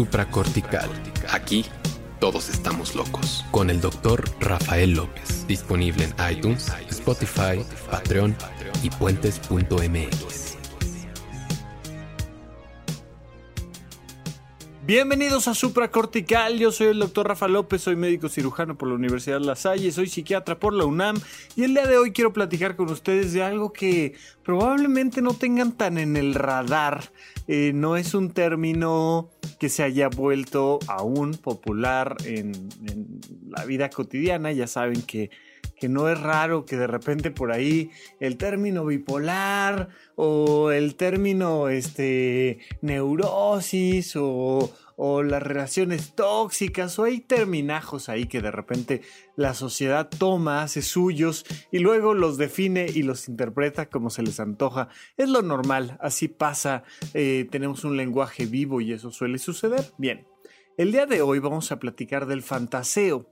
[0.00, 0.88] supracortical.
[1.30, 1.66] Aquí
[2.20, 3.44] todos estamos locos.
[3.50, 5.46] Con el doctor Rafael López.
[5.46, 8.34] Disponible en iTunes, Spotify, Patreon
[8.82, 10.56] y puentes.mx.
[14.86, 19.40] Bienvenidos a Supracortical, yo soy el doctor Rafa López, soy médico cirujano por la Universidad
[19.40, 21.20] La Salle, soy psiquiatra por la UNAM
[21.54, 25.72] y el día de hoy quiero platicar con ustedes de algo que probablemente no tengan
[25.72, 27.12] tan en el radar,
[27.46, 32.52] eh, no es un término que se haya vuelto aún popular en,
[33.50, 35.30] la vida cotidiana, ya saben que
[35.80, 41.70] que no es raro que de repente por ahí el término bipolar o el término
[41.70, 44.70] este, neurosis o,
[45.02, 49.00] o las relaciones tóxicas o hay terminajos ahí que de repente
[49.34, 54.40] la sociedad toma, hace suyos y luego los define y los interpreta como se les
[54.40, 54.90] antoja.
[55.16, 56.84] Es lo normal, así pasa,
[57.14, 59.90] eh, tenemos un lenguaje vivo y eso suele suceder.
[59.96, 60.26] Bien,
[60.76, 63.26] el día de hoy vamos a platicar del fantaseo.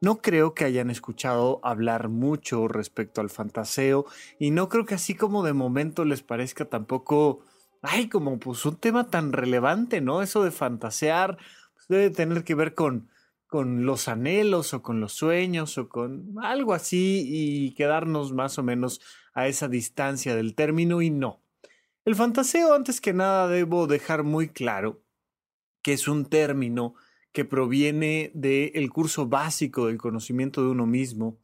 [0.00, 4.06] No creo que hayan escuchado hablar mucho respecto al fantaseo
[4.38, 7.44] y no creo que así como de momento les parezca tampoco,
[7.82, 10.22] ay, como pues un tema tan relevante, ¿no?
[10.22, 11.36] Eso de fantasear
[11.74, 13.10] pues, debe tener que ver con,
[13.46, 18.62] con los anhelos o con los sueños o con algo así y quedarnos más o
[18.62, 19.00] menos
[19.34, 21.42] a esa distancia del término y no.
[22.04, 25.02] El fantaseo, antes que nada, debo dejar muy claro
[25.82, 26.94] que es un término
[27.32, 31.38] que proviene del curso básico del conocimiento de uno mismo,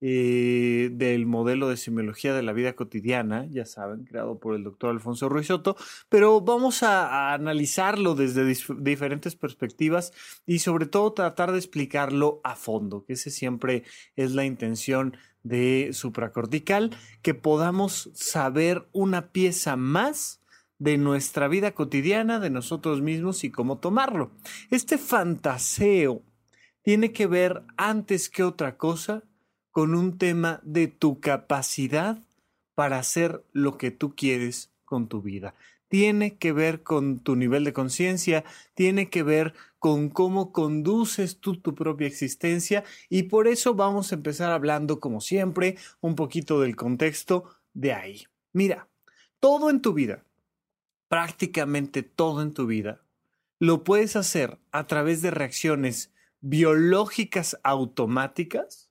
[0.00, 4.90] eh, del modelo de semiología de la vida cotidiana, ya saben, creado por el doctor
[4.90, 5.48] Alfonso Ruiz
[6.08, 8.44] pero vamos a, a analizarlo desde
[8.78, 10.12] diferentes perspectivas
[10.46, 13.84] y sobre todo tratar de explicarlo a fondo, que ese siempre
[14.16, 16.90] es la intención de supracortical,
[17.22, 20.42] que podamos saber una pieza más
[20.78, 24.32] de nuestra vida cotidiana, de nosotros mismos y cómo tomarlo.
[24.70, 26.22] Este fantaseo
[26.82, 29.24] tiene que ver antes que otra cosa
[29.76, 32.16] con un tema de tu capacidad
[32.74, 35.54] para hacer lo que tú quieres con tu vida.
[35.88, 38.42] Tiene que ver con tu nivel de conciencia,
[38.72, 44.14] tiene que ver con cómo conduces tú tu propia existencia y por eso vamos a
[44.14, 47.44] empezar hablando, como siempre, un poquito del contexto
[47.74, 48.24] de ahí.
[48.54, 48.88] Mira,
[49.40, 50.24] todo en tu vida,
[51.08, 53.02] prácticamente todo en tu vida,
[53.58, 58.85] lo puedes hacer a través de reacciones biológicas automáticas,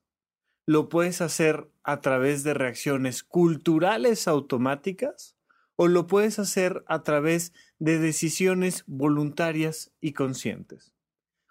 [0.66, 5.36] lo puedes hacer a través de reacciones culturales automáticas
[5.76, 10.92] o lo puedes hacer a través de decisiones voluntarias y conscientes.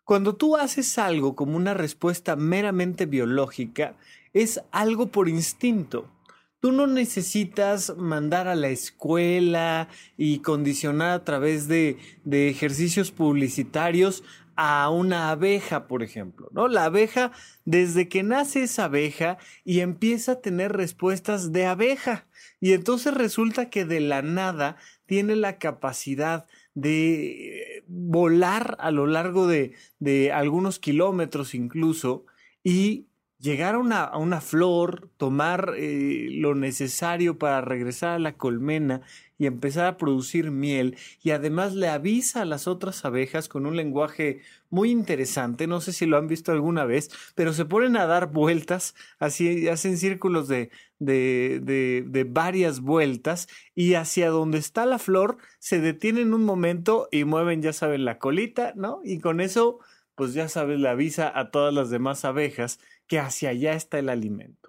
[0.03, 3.95] Cuando tú haces algo como una respuesta meramente biológica,
[4.33, 6.11] es algo por instinto.
[6.59, 9.87] Tú no necesitas mandar a la escuela
[10.17, 14.23] y condicionar a través de, de, ejercicios publicitarios
[14.55, 16.67] a una abeja, por ejemplo, ¿no?
[16.67, 17.31] La abeja,
[17.65, 22.27] desde que nace esa abeja y empieza a tener respuestas de abeja.
[22.59, 29.47] Y entonces resulta que de la nada tiene la capacidad de volar a lo largo
[29.47, 32.25] de, de algunos kilómetros incluso
[32.63, 33.07] y
[33.39, 39.01] llegar a una, a una flor, tomar eh, lo necesario para regresar a la colmena
[39.37, 43.75] y empezar a producir miel y además le avisa a las otras abejas con un
[43.75, 48.05] lenguaje muy interesante, no sé si lo han visto alguna vez, pero se ponen a
[48.05, 54.85] dar vueltas, así hacen círculos de, de, de, de varias vueltas y hacia donde está
[54.85, 59.01] la flor se detienen un momento y mueven, ya saben, la colita, ¿no?
[59.03, 59.79] Y con eso,
[60.15, 64.09] pues ya sabes, le avisa a todas las demás abejas que hacia allá está el
[64.09, 64.64] alimento.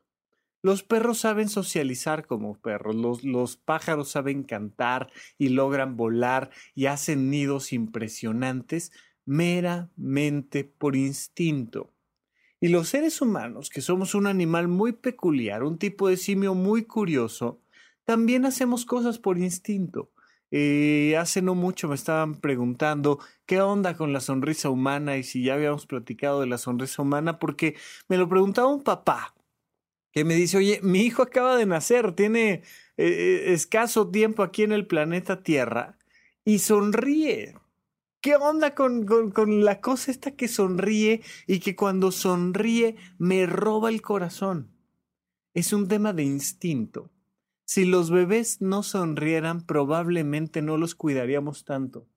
[0.62, 7.30] Los perros saben socializar como perros, los, pájaros saben cantar y logran volar y hacen
[7.30, 8.90] nidos impresionantes
[9.24, 11.92] meramente por instinto.
[12.60, 16.84] Y los seres humanos, que somos un animal muy peculiar, un tipo de simio muy
[16.84, 17.60] curioso,
[18.04, 20.10] también hacemos cosas por instinto.
[20.50, 25.42] Eh, hace no mucho me estaban preguntando qué onda con la sonrisa humana y si
[25.42, 27.76] ya habíamos platicado de la sonrisa humana, porque
[28.08, 29.35] me lo preguntaba un papá
[30.16, 32.62] que me dice, oye, mi hijo acaba de nacer, tiene
[32.96, 35.98] eh, escaso tiempo aquí en el planeta Tierra
[36.42, 37.54] y sonríe.
[38.22, 43.44] ¿Qué onda con, con, con la cosa esta que sonríe y que cuando sonríe me
[43.44, 44.70] roba el corazón?
[45.52, 47.10] Es un tema de instinto.
[47.66, 52.08] Si los bebés no sonrieran, probablemente no los cuidaríamos tanto.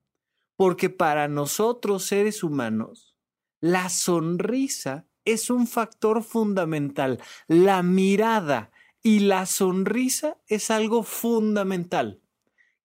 [0.56, 3.18] Porque para nosotros, seres humanos,
[3.60, 7.22] la sonrisa es un factor fundamental.
[7.48, 8.72] La mirada
[9.02, 12.20] y la sonrisa es algo fundamental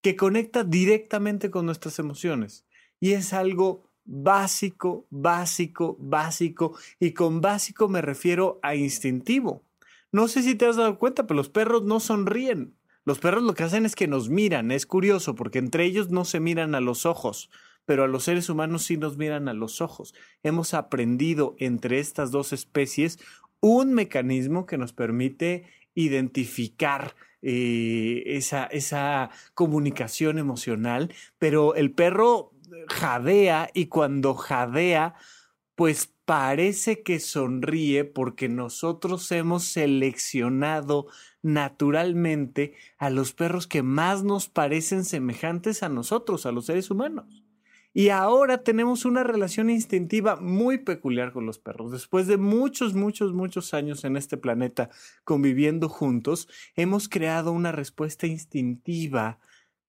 [0.03, 2.67] que conecta directamente con nuestras emociones
[3.01, 6.77] y es algo básico, básico, básico.
[7.01, 9.65] Y con básico me refiero a instintivo.
[10.13, 12.77] No sé si te has dado cuenta, pero los perros no sonríen.
[13.05, 14.71] Los perros lo que hacen es que nos miran.
[14.71, 17.51] Es curioso porque entre ellos no se miran a los ojos,
[17.87, 20.15] pero a los seres humanos sí nos miran a los ojos.
[20.43, 23.19] Hemos aprendido entre estas dos especies
[23.61, 25.65] un mecanismo que nos permite
[25.95, 32.53] identificar eh, esa, esa comunicación emocional, pero el perro
[32.89, 35.15] jadea y cuando jadea,
[35.75, 41.07] pues parece que sonríe porque nosotros hemos seleccionado
[41.43, 47.44] naturalmente a los perros que más nos parecen semejantes a nosotros, a los seres humanos.
[47.97, 51.93] Y ahora tenemos una relación instintiva muy peculiar con los perros.
[51.93, 54.91] Después de muchos, muchos, muchos años en este planeta
[55.23, 59.39] conviviendo juntos, hemos creado una respuesta instintiva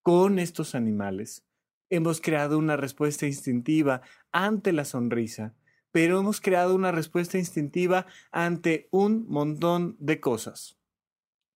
[0.03, 1.47] con estos animales.
[1.89, 5.55] Hemos creado una respuesta instintiva ante la sonrisa,
[5.89, 10.77] pero hemos creado una respuesta instintiva ante un montón de cosas.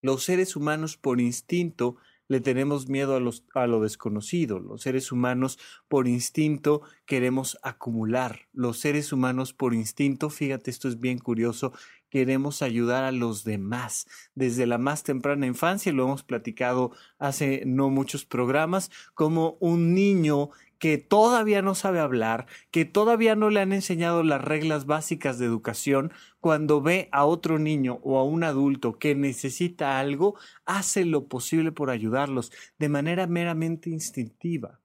[0.01, 1.97] Los seres humanos por instinto
[2.29, 4.59] le tenemos miedo a, los, a lo desconocido.
[4.59, 5.59] Los seres humanos
[5.89, 8.47] por instinto queremos acumular.
[8.53, 11.73] Los seres humanos por instinto, fíjate, esto es bien curioso,
[12.09, 14.07] queremos ayudar a los demás.
[14.35, 20.49] Desde la más temprana infancia, lo hemos platicado hace no muchos programas, como un niño
[20.79, 25.45] que todavía no sabe hablar, que todavía no le han enseñado las reglas básicas de
[25.45, 30.35] educación, cuando ve a otro niño o a un adulto que necesita algo,
[30.65, 34.79] hace lo posible por ayudarlos de manera meramente instintiva.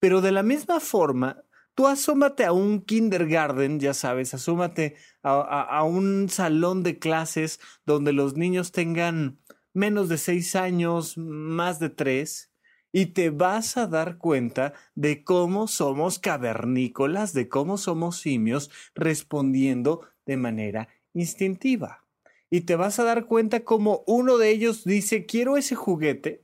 [0.00, 1.42] Pero de la misma forma,
[1.78, 8.36] tú asómate a un kindergarten, ya sabes, asómate a, un salón de clases donde los
[8.36, 9.38] niños tengan
[9.74, 12.50] menos de seis años, más de tres,
[12.90, 20.00] y te vas a dar cuenta de cómo somos cavernícolas, de cómo somos simios respondiendo
[20.26, 22.04] de manera instintiva.
[22.50, 26.42] Y te vas a dar cuenta cómo uno de ellos dice, quiero ese juguete,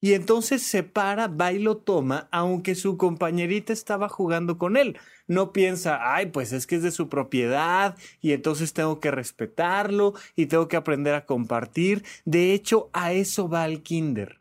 [0.00, 4.98] y entonces se para, va y lo toma, aunque su compañerita estaba jugando con él.
[5.26, 10.14] No piensa, ay, pues es que es de su propiedad y entonces tengo que respetarlo
[10.36, 12.02] y tengo que aprender a compartir.
[12.24, 14.40] De hecho, a eso va el kinder.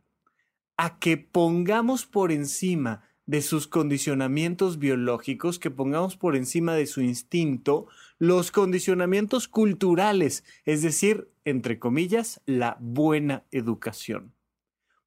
[0.77, 7.01] A que pongamos por encima de sus condicionamientos biológicos, que pongamos por encima de su
[7.01, 14.33] instinto los condicionamientos culturales, es decir, entre comillas, la buena educación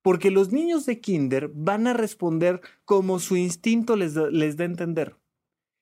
[0.03, 4.67] porque los niños de kinder van a responder como su instinto les, les da a
[4.67, 5.17] entender.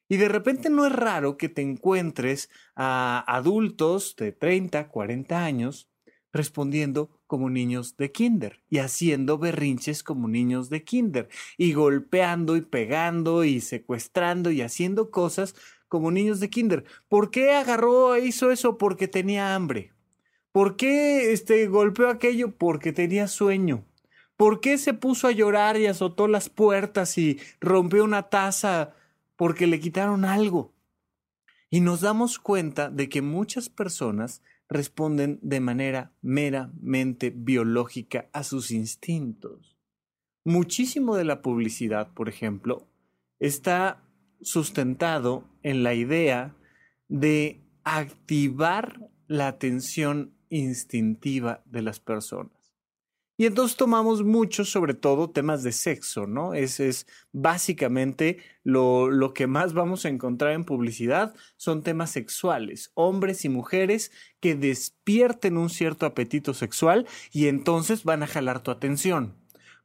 [0.09, 5.89] Y de repente no es raro que te encuentres a adultos de 30, 40 años
[6.33, 12.61] respondiendo como niños de kinder y haciendo berrinches como niños de kinder y golpeando y
[12.61, 15.55] pegando y secuestrando y haciendo cosas
[15.89, 16.85] como niños de kinder.
[17.09, 18.79] ¿Por qué agarró e hizo eso?
[18.79, 19.93] Porque tenía hambre.
[20.53, 22.57] ¿Por qué este, golpeó aquello?
[22.57, 23.85] Porque tenía sueño.
[24.41, 28.95] ¿Por qué se puso a llorar y azotó las puertas y rompió una taza
[29.37, 30.73] porque le quitaron algo?
[31.69, 38.71] Y nos damos cuenta de que muchas personas responden de manera meramente biológica a sus
[38.71, 39.77] instintos.
[40.43, 42.89] Muchísimo de la publicidad, por ejemplo,
[43.41, 44.03] está
[44.41, 46.57] sustentado en la idea
[47.09, 52.60] de activar la atención instintiva de las personas.
[53.41, 56.53] Y entonces tomamos mucho, sobre todo, temas de sexo, ¿no?
[56.53, 62.91] Ese es básicamente lo, lo, que más vamos a encontrar en publicidad, son temas sexuales,
[62.93, 68.71] hombres y mujeres que despierten un cierto apetito sexual y entonces van a jalar tu
[68.71, 69.37] atención.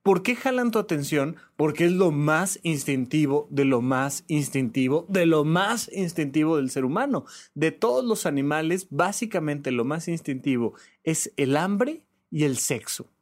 [0.03, 1.37] ¿Por qué jalan tu atención?
[1.55, 6.83] Porque es lo más instintivo de lo más instintivo de lo más instintivo del ser
[6.83, 7.23] humano.
[7.53, 10.73] De todos los animales, básicamente lo más instintivo
[11.05, 13.14] es el hambre y el sexo.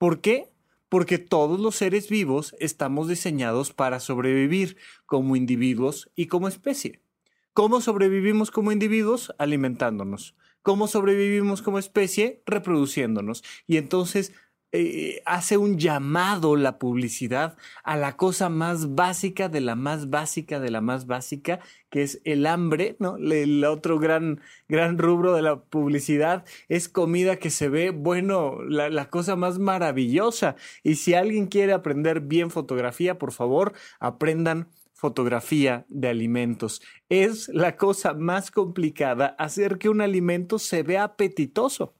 [0.00, 0.50] ¿Por qué?
[0.88, 7.02] Porque todos los seres vivos estamos diseñados para sobrevivir como individuos y como especie.
[7.52, 9.34] ¿Cómo sobrevivimos como individuos?
[9.36, 10.34] Alimentándonos.
[10.62, 12.42] ¿Cómo sobrevivimos como especie?
[12.46, 13.44] Reproduciéndonos.
[13.66, 14.32] Y entonces
[14.72, 20.60] eh, hace un llamado la publicidad a la cosa más básica de la más básica
[20.60, 21.58] de la más básica,
[21.90, 23.16] que es el hambre, ¿no?
[23.16, 28.90] El otro gran, gran rubro de la publicidad es comida que se ve, bueno, la,
[28.90, 30.54] la cosa más maravillosa.
[30.84, 36.82] Y si alguien quiere aprender bien fotografía, por favor, aprendan fotografía de alimentos.
[37.08, 41.94] Es la cosa más complicada hacer que un alimento se vea apetitoso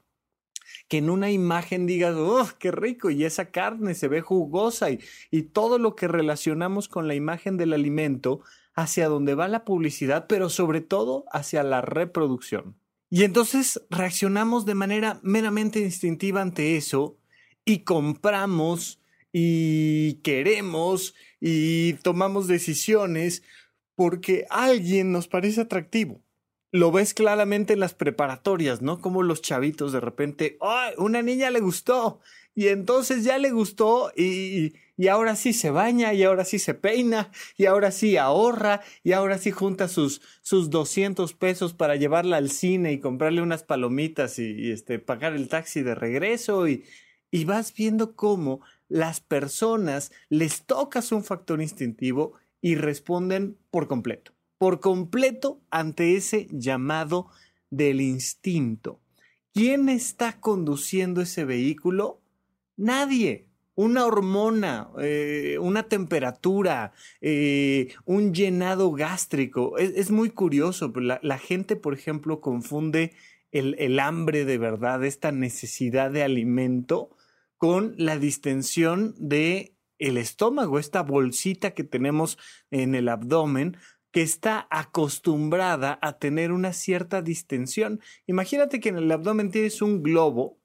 [0.91, 3.09] que en una imagen digas, ¡oh, qué rico!
[3.11, 4.99] Y esa carne se ve jugosa y,
[5.31, 8.41] y todo lo que relacionamos con la imagen del alimento
[8.73, 12.75] hacia donde va la publicidad, pero sobre todo hacia la reproducción.
[13.09, 17.17] Y entonces reaccionamos de manera meramente instintiva ante eso
[17.63, 18.99] y compramos
[19.31, 23.43] y queremos y tomamos decisiones
[23.95, 26.19] porque alguien nos parece atractivo.
[26.71, 29.01] Lo ves claramente en las preparatorias, ¿no?
[29.01, 30.93] Como los chavitos de repente, ¡ay!
[30.97, 32.19] Una niña le gustó
[32.55, 36.73] y entonces ya le gustó y, y ahora sí se baña y ahora sí se
[36.73, 42.37] peina y ahora sí ahorra y ahora sí junta sus, sus 200 pesos para llevarla
[42.37, 46.83] al cine y comprarle unas palomitas y, este, pagar el taxi de regreso y,
[47.31, 54.33] y vas viendo cómo las personas les tocas un factor instintivo y responden por completo,
[54.61, 57.31] por completo ante ese llamado
[57.71, 58.99] del instinto.
[59.55, 62.21] ¿Quién está conduciendo ese vehículo?
[62.77, 63.47] Nadie.
[63.73, 69.79] Una hormona, eh, una temperatura, eh, un llenado gástrico.
[69.79, 70.93] Es, muy curioso.
[70.95, 73.13] La, la, gente, por ejemplo, confunde
[73.51, 77.09] el, el hambre de verdad, esta necesidad de alimento,
[77.57, 82.37] con la distensión de el estómago, esta bolsita que tenemos
[82.71, 83.77] en el abdomen,
[84.11, 88.01] que está acostumbrada a tener una cierta distensión.
[88.27, 90.59] Imagínate que en el abdomen tienes un globo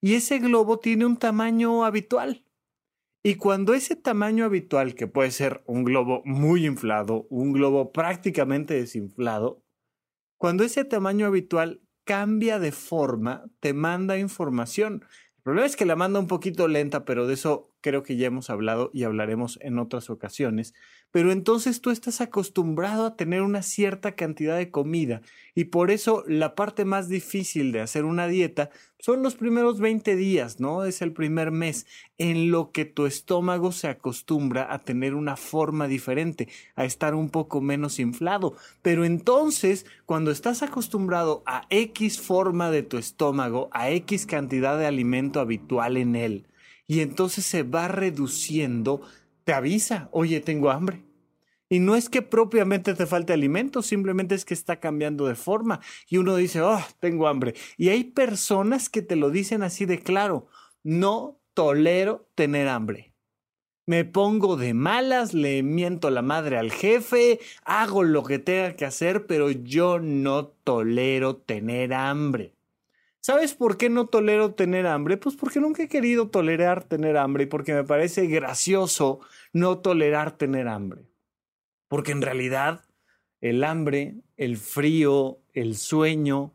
[0.00, 2.44] y ese globo tiene un tamaño habitual.
[3.22, 8.74] Y cuando ese tamaño habitual, que puede ser un globo muy inflado, un globo prácticamente
[8.74, 9.62] desinflado,
[10.38, 15.04] cuando ese tamaño habitual cambia de forma, te manda información.
[15.36, 18.26] El problema es que la manda un poquito lenta, pero de eso creo que ya
[18.26, 20.74] hemos hablado y hablaremos en otras ocasiones
[21.12, 25.22] pero entonces tú estás acostumbrado a tener una cierta cantidad de comida
[25.54, 28.70] y por eso la parte más difícil de hacer una dieta
[29.00, 30.84] son los primeros 20 días, ¿no?
[30.84, 31.86] Es el primer mes
[32.18, 37.30] en lo que tu estómago se acostumbra a tener una forma diferente, a estar un
[37.30, 38.54] poco menos inflado.
[38.82, 44.86] Pero entonces, cuando estás acostumbrado a X forma de tu estómago, a X cantidad de
[44.86, 46.46] alimento habitual en él,
[46.90, 49.00] y entonces se va reduciendo
[49.44, 51.04] te avisa, oye, tengo hambre.
[51.68, 55.78] Y no es que propiamente te falte alimento, simplemente es que está cambiando de forma.
[56.08, 57.54] Y uno dice, oh, tengo hambre.
[57.76, 60.48] Y hay personas que te lo dicen así de claro,
[60.82, 63.14] no tolero tener hambre.
[63.86, 68.84] Me pongo de malas, le miento la madre al jefe, hago lo que tenga que
[68.84, 72.56] hacer, pero yo no tolero tener hambre.
[73.22, 75.18] ¿Sabes por qué no tolero tener hambre?
[75.18, 79.20] Pues porque nunca he querido tolerar tener hambre y porque me parece gracioso
[79.52, 81.04] no tolerar tener hambre.
[81.88, 82.84] Porque en realidad
[83.42, 86.54] el hambre, el frío, el sueño,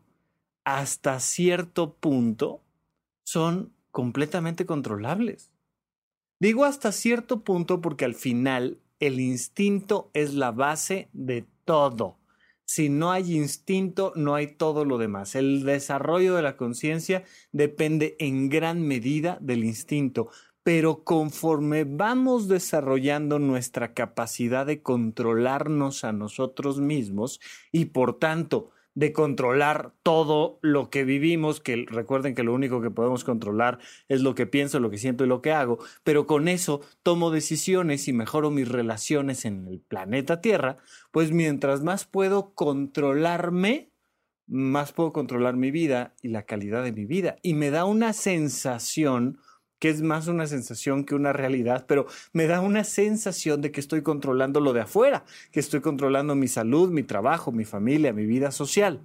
[0.64, 2.62] hasta cierto punto
[3.22, 5.52] son completamente controlables.
[6.40, 12.18] Digo hasta cierto punto porque al final el instinto es la base de todo.
[12.66, 15.36] Si no hay instinto, no hay todo lo demás.
[15.36, 20.30] El desarrollo de la conciencia depende en gran medida del instinto,
[20.64, 29.12] pero conforme vamos desarrollando nuestra capacidad de controlarnos a nosotros mismos y por tanto de
[29.12, 34.34] controlar todo lo que vivimos, que recuerden que lo único que podemos controlar es lo
[34.34, 38.14] que pienso, lo que siento y lo que hago, pero con eso tomo decisiones y
[38.14, 40.78] mejoro mis relaciones en el planeta Tierra,
[41.10, 43.90] pues mientras más puedo controlarme,
[44.46, 47.36] más puedo controlar mi vida y la calidad de mi vida.
[47.42, 49.38] Y me da una sensación
[49.78, 53.80] que es más una sensación que una realidad, pero me da una sensación de que
[53.80, 58.26] estoy controlando lo de afuera, que estoy controlando mi salud, mi trabajo, mi familia, mi
[58.26, 59.00] vida social.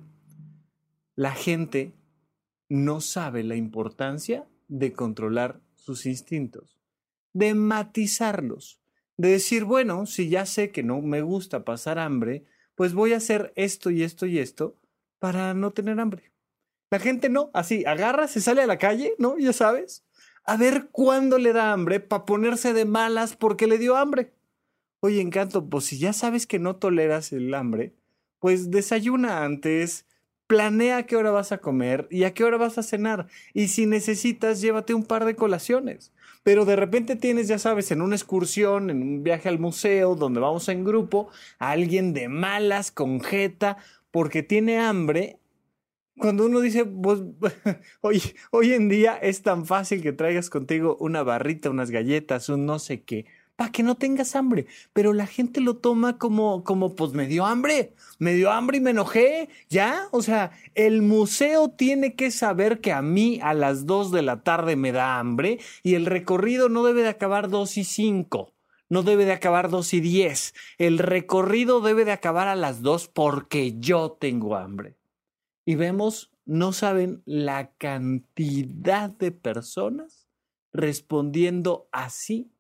[1.16, 1.94] La gente
[2.70, 6.80] no sabe la importancia de controlar sus instintos,
[7.34, 8.80] de matizarlos,
[9.18, 13.18] de decir, bueno, si ya sé que no me gusta pasar hambre, pues voy a
[13.18, 14.78] hacer esto y esto y esto
[15.20, 16.32] para no tener hambre.
[16.90, 19.38] La gente no, así, agarra, se sale a la calle, ¿no?
[19.38, 20.04] Ya sabes,
[20.44, 24.34] a ver cuándo le da hambre para ponerse de malas porque le dio hambre.
[25.00, 27.94] Oye, encanto, pues si ya sabes que no toleras el hambre,
[28.40, 30.06] pues desayuna antes,
[30.48, 33.28] planea a qué hora vas a comer y a qué hora vas a cenar.
[33.54, 36.12] Y si necesitas, llévate un par de colaciones.
[36.44, 40.40] Pero de repente tienes, ya sabes, en una excursión, en un viaje al museo, donde
[40.40, 43.78] vamos en grupo, a alguien de malas, con jeta,
[44.12, 45.40] porque tiene hambre
[46.22, 46.86] cuando uno dice,
[48.02, 52.68] hoy, hoy en día es tan fácil que traigas contigo una barrita, unas galletas, un
[52.68, 53.26] no sé qué,
[53.56, 54.68] para que no tengas hambre.
[54.94, 58.82] Pero la gente lo toma como, como, pues me dio hambre, me dio hambre y
[58.82, 60.10] me enojé, ¿ya?
[60.12, 64.44] O sea, el museo tiene que saber que a mí a las dos de la
[64.44, 68.54] tarde me da hambre y el recorrido no debe de acabar dos y cinco.
[68.90, 70.54] no debe de acabar 2 y 10.
[70.78, 75.01] El recorrido debe de acabar a las 2 porque yo tengo hambre.
[75.66, 80.28] Y vemos, no saben la cantidad de personas
[80.74, 82.52] respondiendo así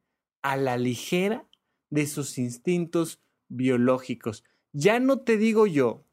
[0.41, 1.48] a la ligera
[1.89, 4.43] de sus instintos biológicos.
[4.74, 6.05] Ya no te digo yo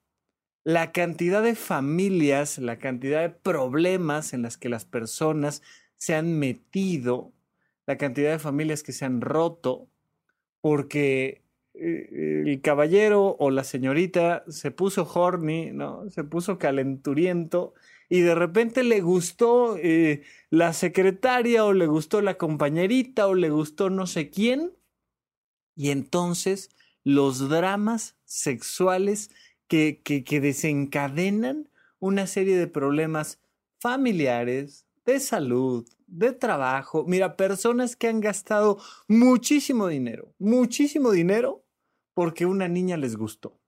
[0.64, 5.62] la cantidad de familias, la cantidad de problemas en las que las personas
[5.96, 7.32] se han metido,
[7.86, 9.88] la cantidad de familias que se han roto,
[10.60, 11.42] porque
[11.80, 16.08] el caballero o la señorita se puso horny, ¿no?
[16.10, 17.74] Se puso calenturiento
[18.08, 23.50] y de repente le gustó eh, la secretaria o le gustó la compañerita o le
[23.50, 24.72] gustó no sé quién.
[25.76, 26.70] Y entonces
[27.04, 29.30] los dramas sexuales
[29.68, 31.68] que, que desencadenan
[32.00, 33.38] una serie de problemas
[33.80, 37.04] familiares, de salud, de trabajo.
[37.06, 41.64] Mira, personas que han gastado muchísimo dinero, muchísimo dinero
[42.18, 43.60] porque una niña les gustó.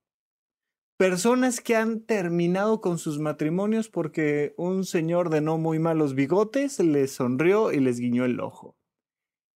[0.96, 6.80] Personas que han terminado con sus matrimonios porque un señor de no muy malos bigotes
[6.80, 8.76] les sonrió y les guiñó el ojo.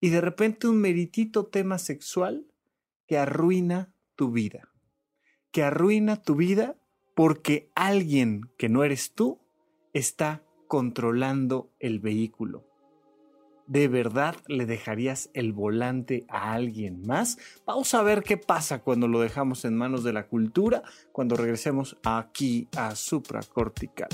[0.00, 2.46] Y de repente un meritito tema sexual
[3.08, 4.68] que arruina tu vida.
[5.50, 6.76] Que arruina tu vida
[7.16, 9.40] porque alguien que no eres tú
[9.92, 12.70] está controlando el vehículo.
[13.66, 17.38] ¿De verdad le dejarías el volante a alguien más?
[17.64, 21.96] Vamos a ver qué pasa cuando lo dejamos en manos de la cultura, cuando regresemos
[22.04, 24.08] aquí a supracortical.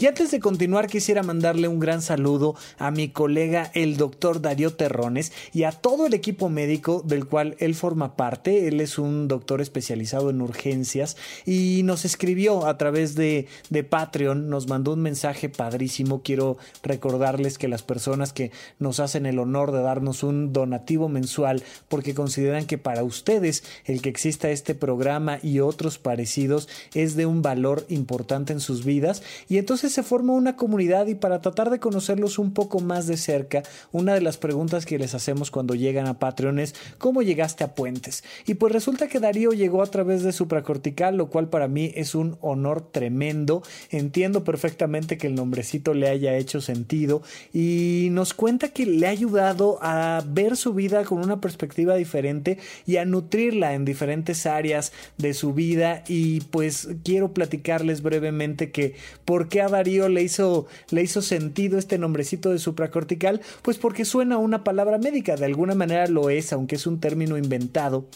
[0.00, 4.74] Y antes de continuar quisiera mandarle un gran saludo a mi colega el doctor Darío
[4.74, 8.68] Terrones y a todo el equipo médico del cual él forma parte.
[8.68, 14.48] Él es un doctor especializado en urgencias y nos escribió a través de, de Patreon,
[14.48, 16.22] nos mandó un mensaje padrísimo.
[16.22, 21.64] Quiero recordarles que las personas que nos hacen el honor de darnos un donativo mensual
[21.88, 27.26] porque consideran que para ustedes el que exista este programa y otros parecidos es de
[27.26, 31.70] un valor importante en sus vidas y entonces se forma una comunidad y para tratar
[31.70, 35.74] de conocerlos un poco más de cerca, una de las preguntas que les hacemos cuando
[35.74, 38.24] llegan a Patreon es ¿cómo llegaste a Puentes?
[38.46, 42.14] Y pues resulta que Darío llegó a través de supracortical, lo cual para mí es
[42.14, 43.62] un honor tremendo.
[43.90, 47.22] Entiendo perfectamente que el nombrecito le haya hecho sentido
[47.52, 52.58] y nos cuenta que le ha ayudado a ver su vida con una perspectiva diferente
[52.86, 58.94] y a nutrirla en diferentes áreas de su vida y pues quiero platicarles brevemente que
[59.24, 59.68] por qué ha
[60.08, 63.40] Le hizo, le hizo sentido este nombrecito de supracortical?
[63.62, 67.38] Pues porque suena una palabra médica, de alguna manera lo es, aunque es un término
[67.38, 68.06] inventado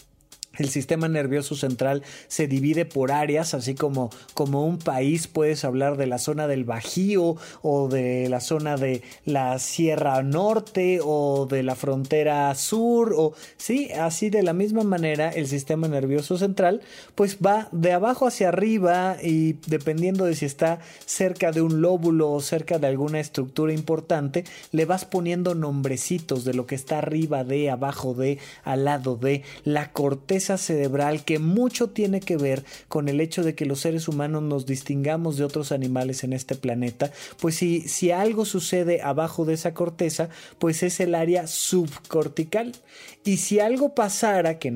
[0.57, 5.97] el sistema nervioso central se divide por áreas, así como, como un país puedes hablar
[5.97, 11.63] de la zona del Bajío o de la zona de la Sierra Norte o de
[11.63, 16.81] la frontera sur o sí, así de la misma manera el sistema nervioso central
[17.15, 22.31] pues va de abajo hacia arriba y dependiendo de si está cerca de un lóbulo
[22.31, 27.43] o cerca de alguna estructura importante, le vas poniendo nombrecitos de lo que está arriba
[27.43, 29.43] de, abajo de, al lado de.
[29.63, 34.07] La corteza cerebral que mucho tiene que ver con el hecho de que los seres
[34.07, 39.45] humanos nos distingamos de otros animales en este planeta, pues si, si algo sucede abajo
[39.45, 40.29] de esa corteza,
[40.59, 42.73] pues es el área subcortical.
[43.25, 44.73] Y si algo pasara, que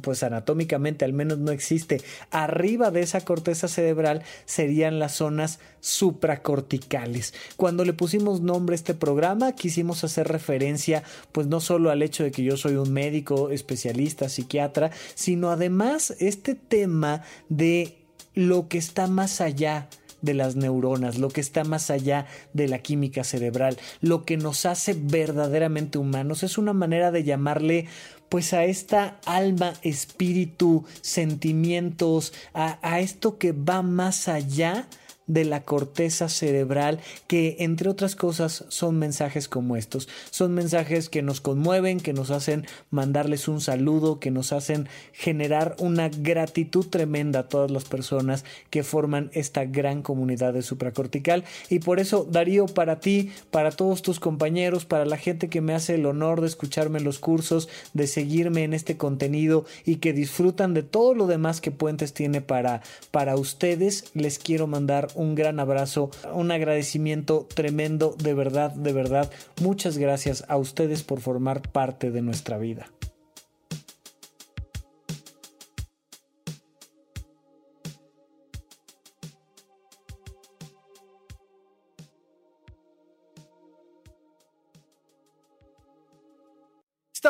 [0.00, 7.34] pues anatómicamente al menos no existe, arriba de esa corteza cerebral serían las zonas supracorticales.
[7.56, 11.02] Cuando le pusimos nombre a este programa, quisimos hacer referencia
[11.32, 16.14] pues no solo al hecho de que yo soy un médico especialista, psiquiatra, sino además
[16.18, 17.98] este tema de
[18.34, 19.88] lo que está más allá
[20.22, 24.66] de las neuronas, lo que está más allá de la química cerebral, lo que nos
[24.66, 26.42] hace verdaderamente humanos.
[26.42, 27.86] Es una manera de llamarle
[28.28, 34.86] pues a esta alma, espíritu, sentimientos, a, a esto que va más allá
[35.30, 40.08] de la corteza cerebral que entre otras cosas son mensajes como estos.
[40.30, 45.76] Son mensajes que nos conmueven, que nos hacen mandarles un saludo, que nos hacen generar
[45.78, 51.44] una gratitud tremenda a todas las personas que forman esta gran comunidad de supracortical.
[51.68, 55.74] Y por eso, Darío, para ti, para todos tus compañeros, para la gente que me
[55.74, 60.12] hace el honor de escucharme en los cursos, de seguirme en este contenido y que
[60.12, 65.19] disfrutan de todo lo demás que Puentes tiene para, para ustedes, les quiero mandar un
[65.34, 69.30] gran abrazo, un agradecimiento tremendo, de verdad, de verdad.
[69.60, 72.86] Muchas gracias a ustedes por formar parte de nuestra vida.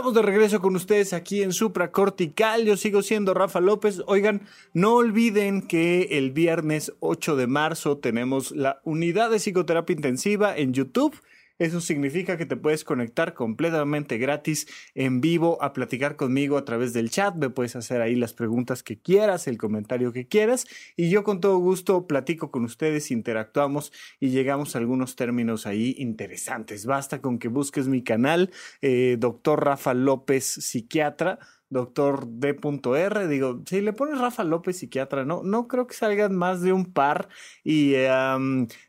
[0.01, 2.65] Estamos de regreso con ustedes aquí en Supra Cortical.
[2.65, 4.03] Yo sigo siendo Rafa López.
[4.07, 4.41] Oigan,
[4.73, 10.73] no olviden que el viernes 8 de marzo tenemos la unidad de psicoterapia intensiva en
[10.73, 11.21] YouTube.
[11.61, 16.94] Eso significa que te puedes conectar completamente gratis en vivo a platicar conmigo a través
[16.94, 17.37] del chat.
[17.37, 20.66] Me puedes hacer ahí las preguntas que quieras, el comentario que quieras.
[20.96, 25.94] Y yo con todo gusto platico con ustedes, interactuamos y llegamos a algunos términos ahí
[25.99, 26.87] interesantes.
[26.87, 31.40] Basta con que busques mi canal, eh, doctor Rafa López, psiquiatra
[31.71, 33.29] doctor D.R.
[33.29, 36.93] Digo, si le pones Rafa López psiquiatra, no, no creo que salgan más de un
[36.93, 37.29] par.
[37.65, 37.95] Y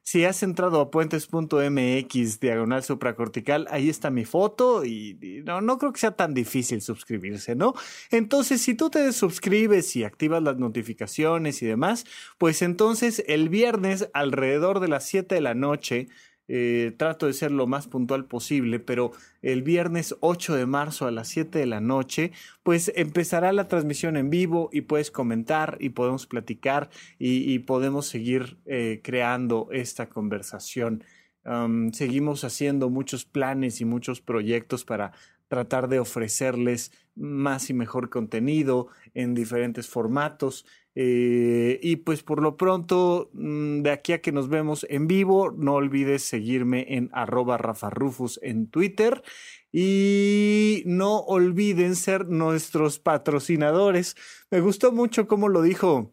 [0.04, 5.94] si has entrado a puentes.mx diagonal supracortical, ahí está mi foto y, no, no creo
[5.94, 7.74] que sea tan difícil suscribirse, ¿no?
[8.10, 12.06] Entonces, si tú te suscribes y activas las notificaciones y demás,
[12.38, 16.08] pues entonces el viernes alrededor de las 7 de la noche,
[16.47, 21.12] eh, trato de ser lo más puntual posible, pero el viernes 8 de marzo a
[21.12, 22.32] las 7 de la noche,
[22.63, 28.58] pues empezará la transmisión en vivo y puedes comentar y podemos platicar y, podemos seguir
[28.65, 31.04] eh, creando esta conversación.
[31.93, 35.13] seguimos haciendo muchos planes y muchos proyectos para
[35.51, 40.65] tratar de ofrecerles más y mejor contenido en diferentes formatos.
[40.93, 45.51] Eh, y pues por lo pronto, mm, de aquí a que nos vemos en vivo,
[45.51, 49.23] no olvides seguirme en arroba rafarufus en Twitter.
[49.71, 54.17] Y no olviden ser nuestros patrocinadores.
[54.49, 56.12] Me gustó mucho cómo lo dijo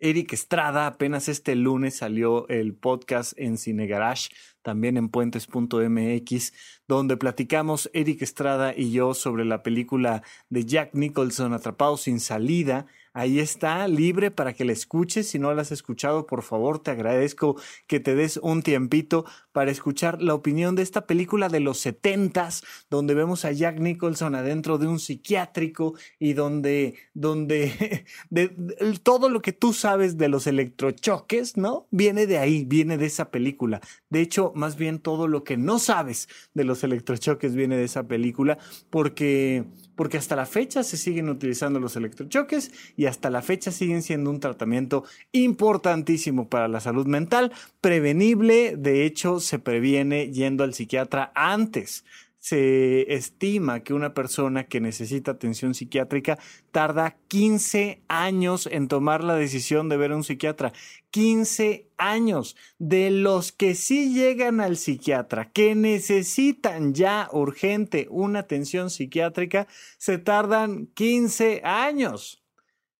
[0.00, 0.86] Eric Estrada.
[0.86, 4.30] Apenas este lunes salió el podcast en Cine Garage,
[4.62, 6.52] también en puentes.mx,
[6.86, 12.86] donde platicamos Eric Estrada y yo sobre la película de Jack Nicholson, Atrapado sin salida
[13.12, 15.28] Ahí está, libre para que la escuches.
[15.28, 19.70] Si no la has escuchado, por favor, te agradezco que te des un tiempito para
[19.70, 24.78] escuchar la opinión de esta película de los setentas, donde vemos a Jack Nicholson adentro
[24.78, 28.04] de un psiquiátrico y donde, donde
[29.02, 31.86] todo lo que tú sabes de los electrochoques, ¿no?
[31.90, 33.80] Viene de ahí, viene de esa película.
[34.10, 38.06] De hecho, más bien todo lo que no sabes de los electrochoques viene de esa
[38.06, 38.58] película,
[38.90, 39.64] porque
[39.98, 44.30] porque hasta la fecha se siguen utilizando los electrochoques y hasta la fecha siguen siendo
[44.30, 51.32] un tratamiento importantísimo para la salud mental, prevenible, de hecho se previene yendo al psiquiatra
[51.34, 52.04] antes
[52.38, 56.38] se estima que una persona que necesita atención psiquiátrica
[56.70, 60.72] tarda 15 años en tomar la decisión de ver a un psiquiatra.
[61.10, 68.90] 15 años de los que sí llegan al psiquiatra, que necesitan ya urgente una atención
[68.90, 69.66] psiquiátrica,
[69.98, 72.44] se tardan 15 años.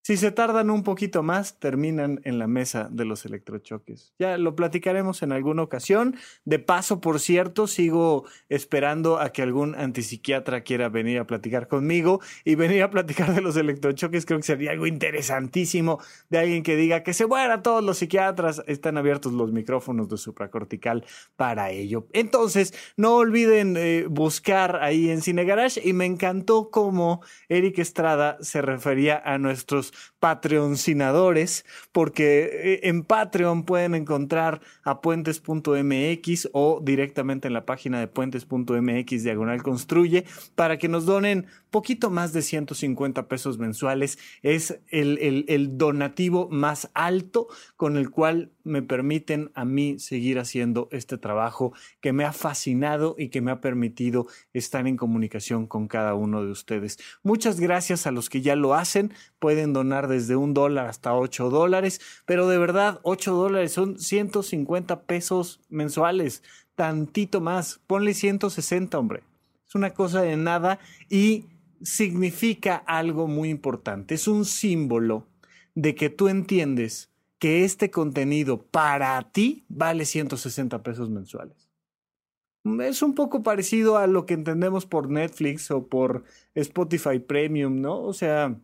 [0.08, 4.14] Si se tardan un poquito más, terminan en la mesa de los electrochoques.
[4.18, 6.16] Ya lo platicaremos en alguna ocasión.
[6.46, 12.22] De paso, por cierto, sigo esperando a que algún antipsiquiatra quiera venir a platicar conmigo
[12.46, 14.24] y venir a platicar de los electrochoques.
[14.24, 18.62] Creo que sería algo interesantísimo de alguien que diga que se mueran todos los psiquiatras.
[18.66, 21.04] Están abiertos los micrófonos de supracortical
[21.36, 22.06] para ello.
[22.14, 28.38] Entonces, no olviden eh, buscar ahí en Cine Garage y me encantó cómo Eric Estrada
[28.40, 37.48] se refería a nuestros patreoncinadores, porque eh, en Patreon pueden encontrar a puentes.mx o directamente
[37.48, 43.28] en la página de puentes.mx diagonal construye para que nos donen poquito más de 150
[43.28, 44.18] pesos mensuales.
[44.42, 50.88] Es el, el donativo más alto con el cual me permiten a mí seguir haciendo
[50.92, 55.88] este trabajo que me ha fascinado y que me ha permitido estar en comunicación con
[55.88, 56.98] cada uno de ustedes.
[57.22, 59.12] Muchas gracias a los que ya lo hacen.
[59.38, 65.02] Pueden donar desde un dólar hasta ocho dólares, pero de verdad, ocho dólares son 150
[65.02, 66.42] pesos mensuales,
[66.74, 67.80] tantito más.
[67.86, 69.22] Ponle 160, hombre.
[69.66, 71.44] Es una cosa de nada y
[71.82, 74.14] significa algo muy importante.
[74.14, 75.26] Es un símbolo
[75.74, 81.68] de que tú entiendes que este contenido para ti vale 160 pesos mensuales.
[82.80, 88.00] Es un poco parecido a lo que entendemos por Netflix o por Spotify Premium, ¿no?
[88.00, 88.60] O sea,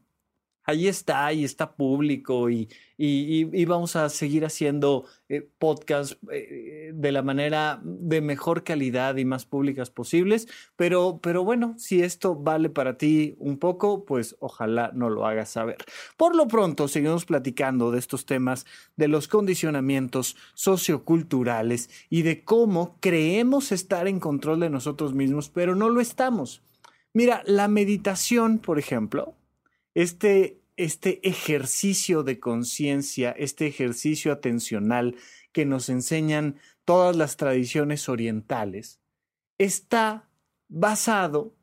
[0.64, 7.12] ahí está y está público y, y, vamos a seguir haciendo eh, podcasts eh, de
[7.12, 10.46] la manera de mejor calidad y más públicas posibles.
[10.77, 15.50] Pero, pero bueno, si esto vale para ti un poco, pues ojalá no lo hagas
[15.50, 15.79] saber.
[16.16, 18.64] Por lo pronto, seguimos platicando de estos temas,
[18.96, 25.74] de los condicionamientos socioculturales y de cómo creemos estar en control de nosotros mismos, pero
[25.74, 26.62] no lo estamos.
[27.12, 29.37] Mira, la meditación, por ejemplo,
[29.94, 35.16] este, este ejercicio de conciencia, este ejercicio atencional
[35.52, 39.00] que nos enseñan todas las tradiciones orientales,
[39.59, 40.28] está
[40.68, 41.54] basado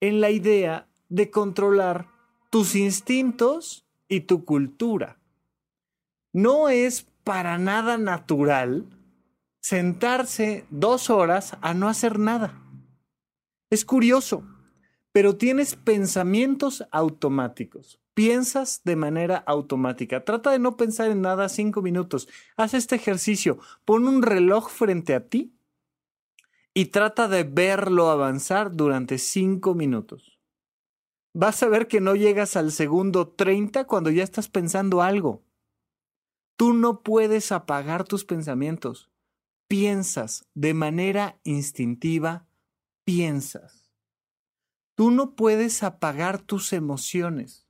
[0.00, 2.08] en la idea de controlar
[2.50, 5.18] tus instintos y tu cultura.
[6.32, 8.86] No es para nada natural
[9.60, 12.62] sentarse dos horas a no hacer nada.
[13.70, 14.44] Es curioso,
[15.12, 18.00] pero tienes pensamientos automáticos.
[18.14, 20.24] Piensas de manera automática.
[20.24, 22.28] Trata de no pensar en nada cinco minutos.
[22.56, 23.58] Haz este ejercicio.
[23.84, 25.54] Pon un reloj frente a ti
[26.74, 30.38] y trata de verlo avanzar durante cinco minutos.
[31.34, 35.44] Vas a ver que no llegas al segundo 30 cuando ya estás pensando algo.
[36.56, 39.10] Tú no puedes apagar tus pensamientos.
[39.68, 42.48] Piensas de manera instintiva,
[43.04, 43.77] piensas.
[44.98, 47.68] Tú no puedes apagar tus emociones.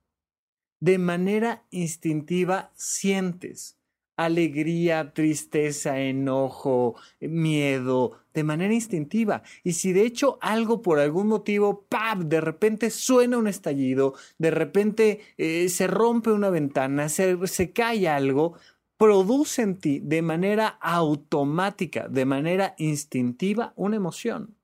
[0.79, 3.77] De manera instintiva sientes
[4.15, 9.43] alegría, tristeza, enojo, miedo, de manera instintiva.
[9.63, 14.49] Y si de hecho algo por algún motivo, ¡pap!, de repente suena un estallido, de
[14.49, 18.55] repente eh, se rompe una ventana, se, se cae algo,
[18.97, 24.58] produce en ti de manera automática, de manera instintiva, una emoción.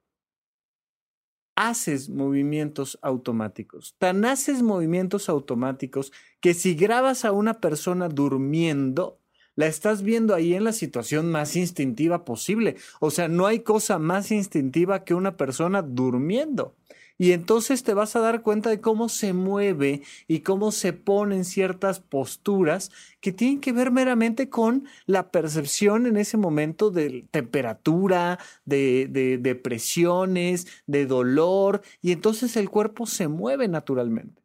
[1.56, 3.96] Haces movimientos automáticos.
[3.98, 9.20] Tan haces movimientos automáticos que si grabas a una persona durmiendo,
[9.56, 12.76] la estás viendo ahí en la situación más instintiva posible.
[13.00, 16.76] O sea, no hay cosa más instintiva que una persona durmiendo.
[17.18, 21.46] Y entonces te vas a dar cuenta de cómo se mueve y cómo se ponen
[21.46, 28.40] ciertas posturas que tienen que ver meramente con la percepción en ese momento de temperatura,
[28.66, 34.44] de, de, de presiones, de dolor, y entonces el cuerpo se mueve naturalmente.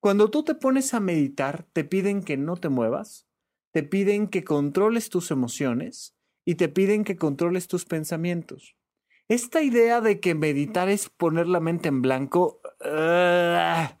[0.00, 3.26] Cuando tú te pones a meditar, te piden que no te muevas,
[3.72, 8.77] te piden que controles tus emociones y te piden que controles tus pensamientos.
[9.28, 13.98] Esta idea de que meditar es poner la mente en blanco ah,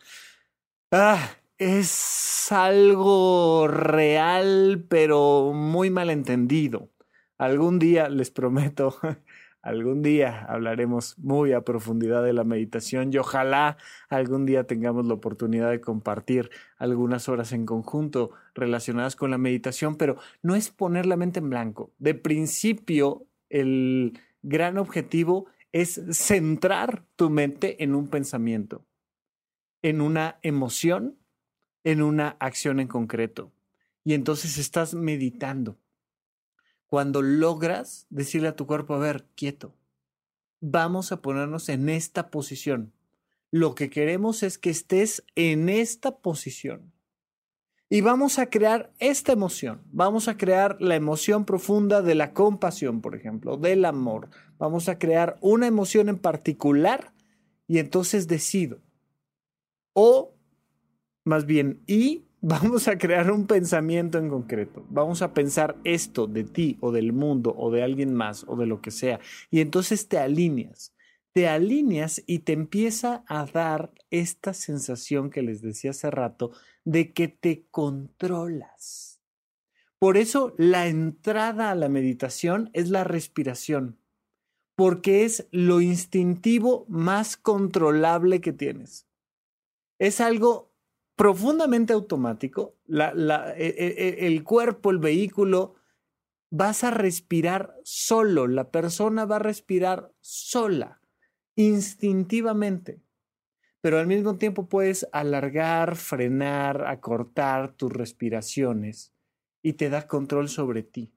[0.90, 6.88] ah, es algo real, pero muy mal entendido.
[7.36, 8.96] Algún día, les prometo,
[9.62, 13.76] algún día hablaremos muy a profundidad de la meditación y ojalá
[14.08, 19.96] algún día tengamos la oportunidad de compartir algunas horas en conjunto relacionadas con la meditación,
[19.96, 21.92] pero no es poner la mente en blanco.
[21.98, 28.86] De principio, el gran objetivo es centrar tu mente en un pensamiento,
[29.82, 31.18] en una emoción,
[31.84, 33.52] en una acción en concreto.
[34.04, 35.78] Y entonces estás meditando.
[36.86, 39.74] Cuando logras decirle a tu cuerpo, a ver, quieto,
[40.60, 42.92] vamos a ponernos en esta posición.
[43.50, 46.92] Lo que queremos es que estés en esta posición
[47.90, 49.80] y vamos a crear esta emoción.
[49.92, 54.28] Vamos a crear la emoción profunda de la compasión, por ejemplo, del amor.
[54.58, 57.12] Vamos a crear una emoción en particular
[57.66, 58.80] y entonces decido.
[59.94, 60.34] O,
[61.24, 64.84] más bien, y vamos a crear un pensamiento en concreto.
[64.90, 68.66] Vamos a pensar esto de ti o del mundo o de alguien más o de
[68.66, 69.18] lo que sea.
[69.50, 70.92] Y entonces te alineas
[71.32, 76.52] te alineas y te empieza a dar esta sensación que les decía hace rato
[76.84, 79.20] de que te controlas.
[79.98, 83.98] Por eso la entrada a la meditación es la respiración,
[84.76, 89.06] porque es lo instintivo más controlable que tienes.
[89.98, 90.72] Es algo
[91.16, 92.76] profundamente automático.
[92.88, 95.74] E, e, e, el cuerpo, el vehículo,
[96.50, 100.97] vas a respirar solo, la persona va a respirar sola
[101.58, 103.00] instintivamente.
[103.80, 109.12] Pero al mismo tiempo puedes alargar, frenar, acortar tus respiraciones
[109.60, 111.12] y te da control sobre ti.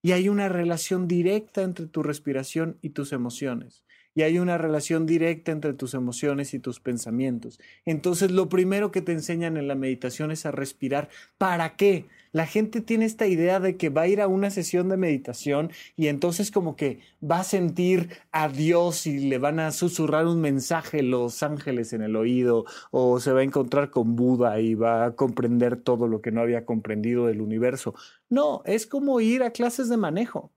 [0.00, 3.84] Y hay una relación directa entre tu respiración y tus emociones.
[4.14, 7.58] Y hay una relación directa entre tus emociones y tus pensamientos.
[7.84, 11.08] Entonces lo primero que te enseñan en la meditación es a respirar.
[11.38, 12.06] ¿Para qué?
[12.32, 15.70] la gente tiene esta idea de que va a ir a una sesión de meditación
[15.96, 20.40] y entonces como que va a sentir a Dios y le van a susurrar un
[20.40, 25.04] mensaje los ángeles en el oído o se va a encontrar con Buda y va
[25.04, 27.94] a comprender todo lo que no había comprendido del universo.
[28.30, 30.50] No, es como ir a clases de manejo.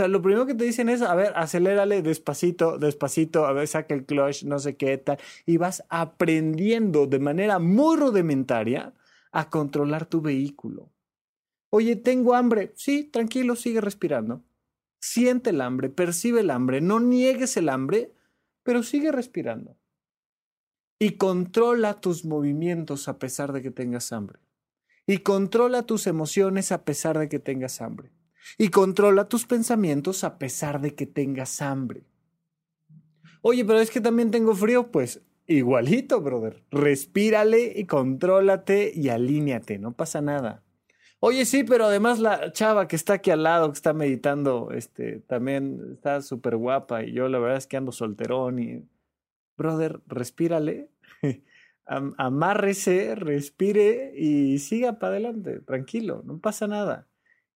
[0.00, 3.94] Sea, lo primero que te dicen es, a ver, acelérale despacito, despacito, a ver, saca
[3.94, 8.94] el clutch, no sé qué tal, y vas aprendiendo de manera muy rudimentaria
[9.30, 10.90] a controlar tu vehículo.
[11.68, 12.72] Oye, tengo hambre.
[12.76, 14.42] Sí, tranquilo, sigue respirando.
[15.02, 18.14] Siente el hambre, percibe el hambre, no niegues el hambre,
[18.62, 19.76] pero sigue respirando.
[20.98, 24.38] Y controla tus movimientos a pesar de que tengas hambre.
[25.06, 28.12] Y controla tus emociones a pesar de que tengas hambre.
[28.58, 32.04] Y controla tus pensamientos a pesar de que tengas hambre.
[33.42, 36.62] Oye, pero es que también tengo frío, pues igualito, brother.
[36.70, 40.62] Respírale y contrólate y alíñate, no pasa nada.
[41.22, 45.20] Oye, sí, pero además la chava que está aquí al lado, que está meditando, este,
[45.20, 48.88] también está súper guapa y yo la verdad es que ando solterón y...
[49.58, 50.88] Brother, respírale,
[51.84, 57.09] amárrese, respire y siga para adelante, tranquilo, no pasa nada.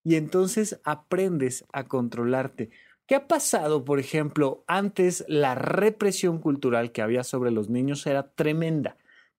[0.05, 2.71] Y entonces aprendes a controlarte.
[3.07, 4.65] ¿Qué ha pasado, por ejemplo?
[4.67, 8.97] Antes la represión cultural que había sobre los niños era tremenda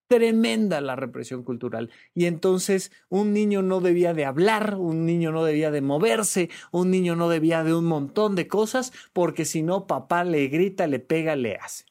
[0.08, 1.90] tremenda la represión cultural.
[2.14, 6.92] Y entonces un niño no debía de hablar, un niño no debía de moverse, un
[6.92, 11.00] niño no debía de un montón de cosas, porque si no, papá le grita, le
[11.00, 11.86] pega, le hace.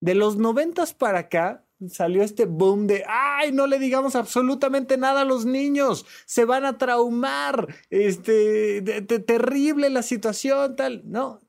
[0.00, 5.22] De los noventas para acá salió este boom de, ay, no le digamos absolutamente nada
[5.22, 11.40] a los niños, se van a traumar, este, terrible la situación, tal, no.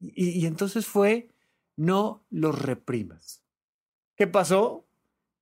[0.00, 1.30] y entonces fue,
[1.76, 3.42] no los reprimas.
[4.16, 4.84] ¿Qué pasó?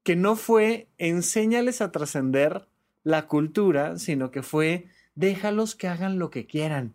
[0.02, 2.66] que no fue enséñales a trascender
[3.02, 6.94] la cultura, sino que fue déjalos que hagan lo que quieran,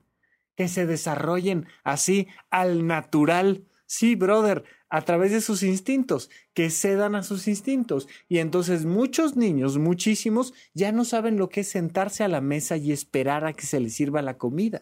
[0.55, 3.63] que se desarrollen así al natural.
[3.87, 8.07] Sí, brother, a través de sus instintos, que cedan a sus instintos.
[8.27, 12.77] Y entonces muchos niños, muchísimos, ya no saben lo que es sentarse a la mesa
[12.77, 14.81] y esperar a que se les sirva la comida.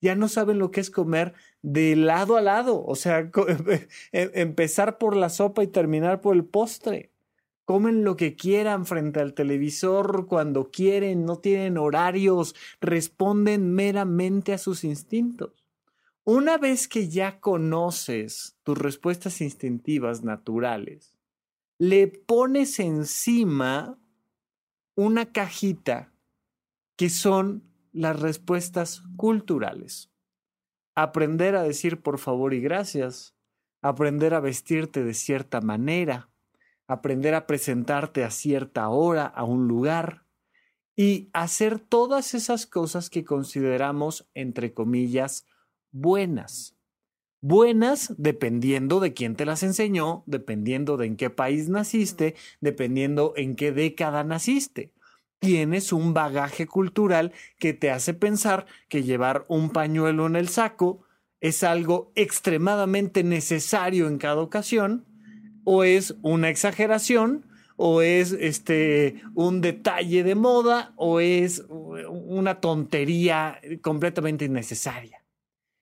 [0.00, 3.30] Ya no saben lo que es comer de lado a lado, o sea,
[4.12, 7.10] em, empezar por la sopa y terminar por el postre
[7.70, 14.58] comen lo que quieran frente al televisor cuando quieren, no tienen horarios, responden meramente a
[14.58, 15.59] sus instintos.
[16.32, 21.18] Una vez que ya conoces tus respuestas instintivas naturales,
[21.76, 23.98] le pones encima
[24.94, 26.14] una cajita
[26.94, 30.12] que son las respuestas culturales.
[30.94, 33.34] Aprender a decir por favor y gracias,
[33.82, 36.30] aprender a vestirte de cierta manera,
[36.86, 40.26] aprender a presentarte a cierta hora, a un lugar
[40.94, 45.44] y hacer todas esas cosas que consideramos, entre comillas,
[45.92, 46.76] buenas.
[47.42, 53.56] Buenas dependiendo de quién te las enseñó, dependiendo de en qué país naciste, dependiendo en
[53.56, 54.92] qué década naciste.
[55.38, 61.00] Tienes un bagaje cultural que te hace pensar que llevar un pañuelo en el saco
[61.40, 65.06] es algo extremadamente necesario en cada ocasión
[65.64, 73.60] o es una exageración, o es este un detalle de moda, o es una tontería
[73.80, 75.19] completamente innecesaria.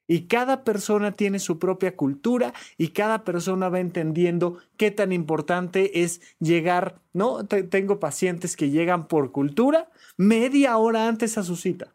[0.09, 6.03] Y cada persona tiene su propia cultura y cada persona va entendiendo qué tan importante
[6.03, 7.45] es llegar, ¿no?
[7.47, 11.95] tengo pacientes que llegan por cultura media hora antes a su cita.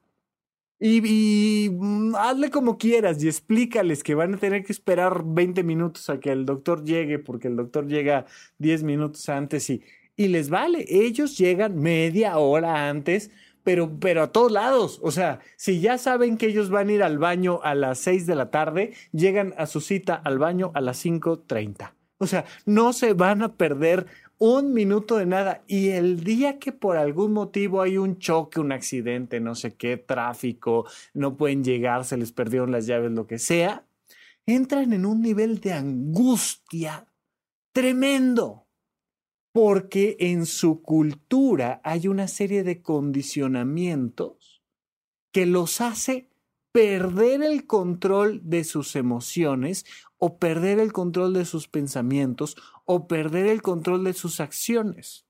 [0.86, 6.10] Y, mm, hazle como quieras y explícales que van a tener que esperar 20 minutos
[6.10, 8.26] a que el doctor llegue, porque el doctor llega
[8.58, 9.82] 10 minutos antes y,
[10.17, 10.86] y les vale.
[10.89, 13.32] Ellos llegan media hora antes,
[13.63, 14.99] pero, pero a todos lados.
[15.02, 18.26] O sea, si ya saben que ellos van a ir al baño a las 6
[18.28, 21.93] de la tarde, llegan a su cita al baño a las 5.30.
[22.17, 24.06] O sea, no se van a perder
[24.38, 25.63] un minuto de nada.
[25.67, 29.97] Y el día que por algún motivo hay un choque, un accidente, no sé qué,
[29.97, 33.86] tráfico, no pueden llegar, se les perdieron las llaves, lo que sea,
[34.45, 37.08] entran en un nivel de angustia
[37.71, 38.62] tremendo.
[39.53, 44.61] Porque en su cultura hay una serie de condicionamientos
[45.31, 46.29] que los hace
[46.73, 49.85] perder el control de sus emociones
[50.17, 55.27] o perder el control de sus pensamientos o perder el control de sus acciones.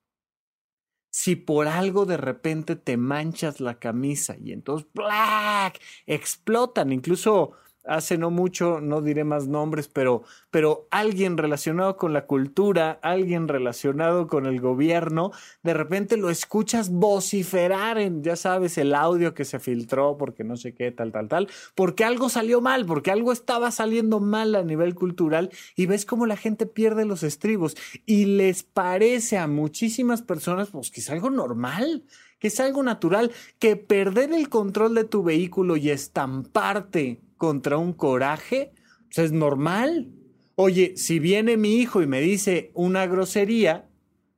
[1.11, 5.79] Si por algo de repente te manchas la camisa y entonces ¡black!
[6.07, 7.51] explotan, incluso
[7.85, 13.47] hace no mucho, no diré más nombres, pero, pero alguien relacionado con la cultura, alguien
[13.47, 15.31] relacionado con el gobierno,
[15.63, 20.57] de repente lo escuchas vociferar en, ya sabes, el audio que se filtró porque no
[20.57, 24.63] sé qué, tal, tal, tal, porque algo salió mal, porque algo estaba saliendo mal a
[24.63, 27.75] nivel cultural y ves cómo la gente pierde los estribos.
[28.05, 32.03] Y les parece a muchísimas personas pues que es algo normal
[32.43, 37.93] que es algo natural, que perder el control de tu vehículo y estamparte contra un
[37.93, 38.73] coraje,
[39.05, 40.11] pues es normal.
[40.55, 43.87] Oye, si viene mi hijo y me dice una grosería,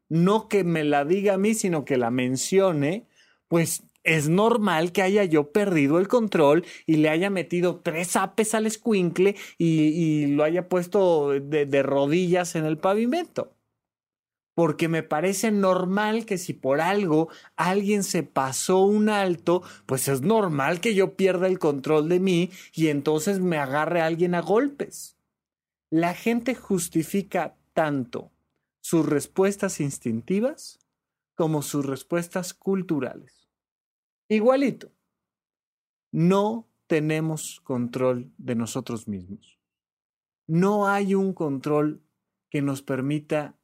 [0.07, 3.07] no que me la diga a mí, sino que la mencione,
[3.47, 8.53] pues es normal que haya yo perdido el control y le haya metido tres apes
[8.53, 13.54] al escuincle y, lo haya puesto de rodillas en el pavimento
[14.55, 20.21] porque me parece normal que si por algo alguien se pasó un alto, pues es
[20.21, 24.41] normal que yo pierda el control de mí y entonces me agarre a alguien a
[24.41, 25.17] golpes.
[25.91, 28.31] La gente justifica tanto
[28.81, 30.79] sus respuestas instintivas
[31.35, 33.49] como sus respuestas culturales.
[34.29, 34.91] Igualito.
[36.11, 39.59] No tenemos control de nosotros mismos.
[40.47, 42.01] No hay un control
[42.49, 43.55] que nos permita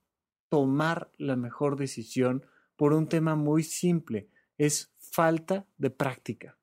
[0.52, 2.46] tomar la mejor decisión
[2.76, 4.28] por un tema muy simple.
[4.58, 6.60] Es falta de práctica.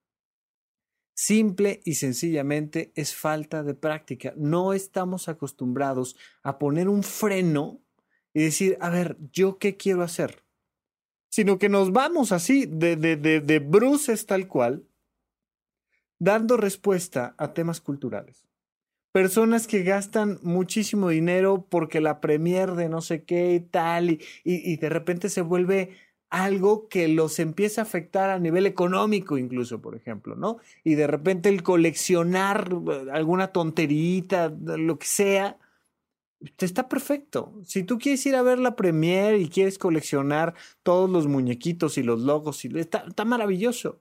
[1.14, 4.34] Simple y sencillamente es falta de práctica.
[4.36, 7.80] No estamos acostumbrados a poner un freno
[8.34, 10.45] y decir, a ver, ¿yo qué quiero hacer?
[11.30, 14.86] Sino que nos vamos así, de, de, de, de bruces tal cual,
[16.18, 18.47] dando respuesta a temas culturales.
[19.19, 24.21] Personas que gastan muchísimo dinero porque la premier de no sé qué y tal, y,
[24.45, 25.97] y, y de repente se vuelve
[26.31, 30.59] algo que los empieza a afectar a nivel económico incluso, por ejemplo, ¿no?
[30.85, 35.59] Y de repente el coleccionar eh, alguna tonterita, lo que sea,
[36.59, 37.55] está perfecto.
[37.64, 40.55] Si tú quieres ir a ver la premier y quieres coleccionar
[40.85, 44.01] todos los muñequitos y los logos, está, está maravilloso.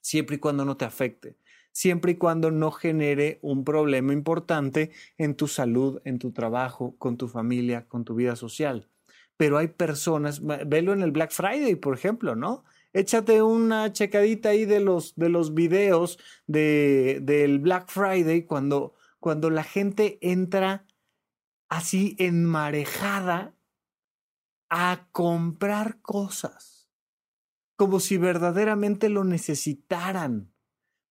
[0.00, 1.36] Siempre y cuando no te afecte.
[1.72, 7.16] Siempre y cuando no genere un problema importante en tu salud, en tu trabajo, con
[7.16, 8.88] tu familia, con tu vida social
[9.42, 12.62] pero hay personas, velo en el Black Friday, por ejemplo, ¿no?
[12.92, 19.50] Échate una checadita ahí de los, de los videos de, del Black Friday cuando, cuando
[19.50, 20.86] la gente entra
[21.68, 23.56] así enmarejada
[24.68, 26.88] a comprar cosas,
[27.74, 30.51] como si verdaderamente lo necesitaran.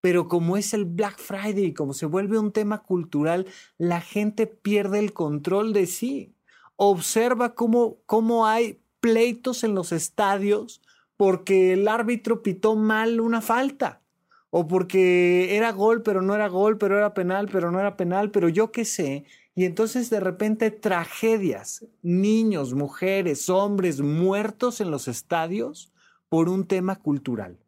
[0.01, 3.45] Pero como es el Black Friday, como se vuelve un tema cultural,
[3.77, 6.35] la gente pierde el control de sí
[6.83, 10.81] observa cómo, cómo hay pleitos en los estadios
[11.15, 14.01] porque el árbitro pitó mal una falta
[14.49, 18.31] o porque era gol pero no era gol, pero era penal, pero no era penal,
[18.31, 19.25] pero yo qué sé.
[19.53, 25.93] Y entonces de repente tragedias, niños, mujeres, hombres muertos en los estadios
[26.29, 27.59] por un tema cultural.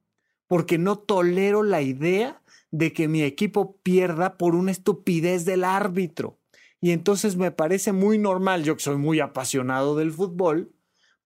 [0.54, 2.39] Porque no tolero la idea
[2.70, 6.38] de que mi equipo pierda por una estupidez del árbitro.
[6.80, 10.72] Y entonces me parece muy normal, yo que soy muy apasionado del fútbol,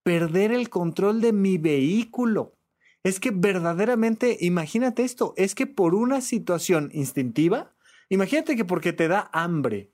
[0.02, 2.56] perder el control de mi vehículo.
[3.04, 7.76] Es que verdaderamente, imagínate esto, es que por una situación instintiva,
[8.08, 9.92] imagínate que porque te da hambre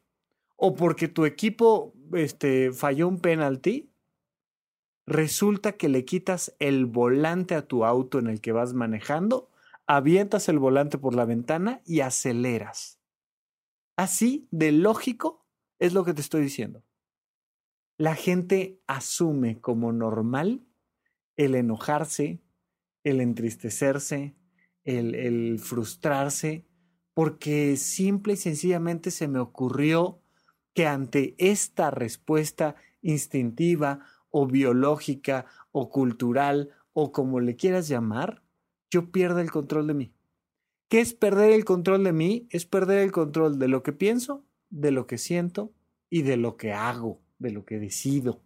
[0.58, 3.93] o porque tu equipo este, falló un penalti,
[5.06, 9.50] resulta que le quitas el volante a tu auto en el que vas manejando,
[9.86, 13.00] avientas el volante por la ventana y aceleras.
[13.96, 15.46] Así de lógico
[15.80, 16.84] es lo que te estoy diciendo.
[17.98, 20.66] La gente asume como normal
[21.36, 22.42] el enojarse,
[23.04, 24.36] el entristecerse,
[24.84, 26.66] el, el frustrarse,
[27.14, 30.22] porque simple y sencillamente se me ocurrió
[30.74, 34.00] que ante esta respuesta instintiva
[34.36, 38.42] o biológica o cultural o como le quieras llamar,
[38.90, 40.14] yo pierdo el control de mí.
[40.90, 42.48] ¿Qué es perder el control de mí?
[42.50, 45.72] Es perder el control de lo que pienso, de lo que siento
[46.10, 48.42] y de lo que hago, de lo que decido.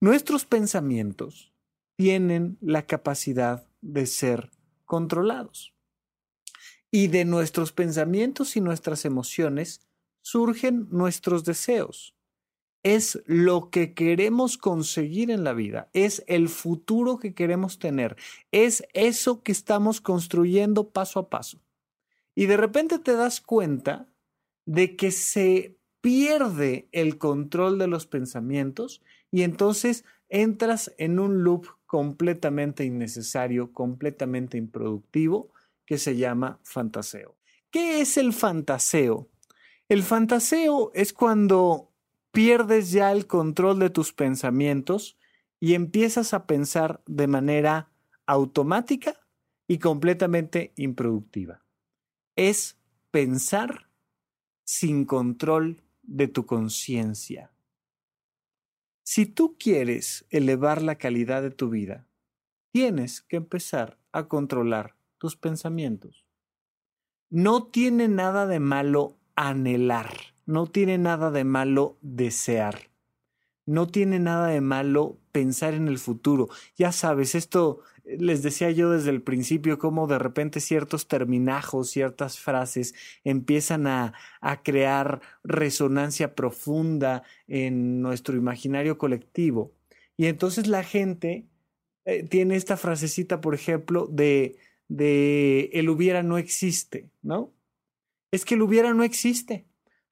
[0.00, 1.52] Nuestros pensamientos
[1.96, 4.50] tienen la capacidad de ser
[4.84, 5.74] controlados.
[6.92, 9.80] Y de nuestros pensamientos y nuestras emociones
[10.22, 12.15] surgen nuestros deseos.
[12.86, 18.14] Es lo que queremos conseguir en la vida, es el futuro que queremos tener,
[18.52, 21.60] es eso que estamos construyendo paso a paso.
[22.36, 24.06] Y de repente te das cuenta
[24.66, 31.66] de que se pierde el control de los pensamientos y entonces entras en un loop
[31.86, 35.50] completamente innecesario, completamente improductivo,
[35.86, 37.34] que se llama fantaseo.
[37.72, 39.28] ¿Qué es el fantaseo?
[39.88, 41.90] El fantaseo es cuando
[42.36, 45.16] pierdes ya el control de tus pensamientos
[45.58, 47.90] y empiezas a pensar de manera
[48.26, 49.26] automática
[49.66, 51.64] y completamente improductiva.
[52.36, 52.78] Es
[53.10, 53.88] pensar
[54.66, 57.54] sin control de tu conciencia.
[59.02, 62.06] Si tú quieres elevar la calidad de tu vida,
[62.70, 66.26] tienes que empezar a controlar tus pensamientos.
[67.30, 72.90] No tiene nada de malo anhelar, no tiene nada de malo desear,
[73.66, 76.48] no tiene nada de malo pensar en el futuro.
[76.76, 82.38] Ya sabes, esto les decía yo desde el principio cómo de repente ciertos terminajos, ciertas
[82.38, 82.94] frases
[83.24, 89.72] empiezan a, a crear resonancia profunda en nuestro imaginario colectivo.
[90.16, 91.46] Y entonces la gente
[92.04, 94.56] eh, tiene esta frasecita, por ejemplo, de,
[94.88, 97.52] de el hubiera no existe, ¿no?
[98.30, 99.66] Es que el hubiera no existe.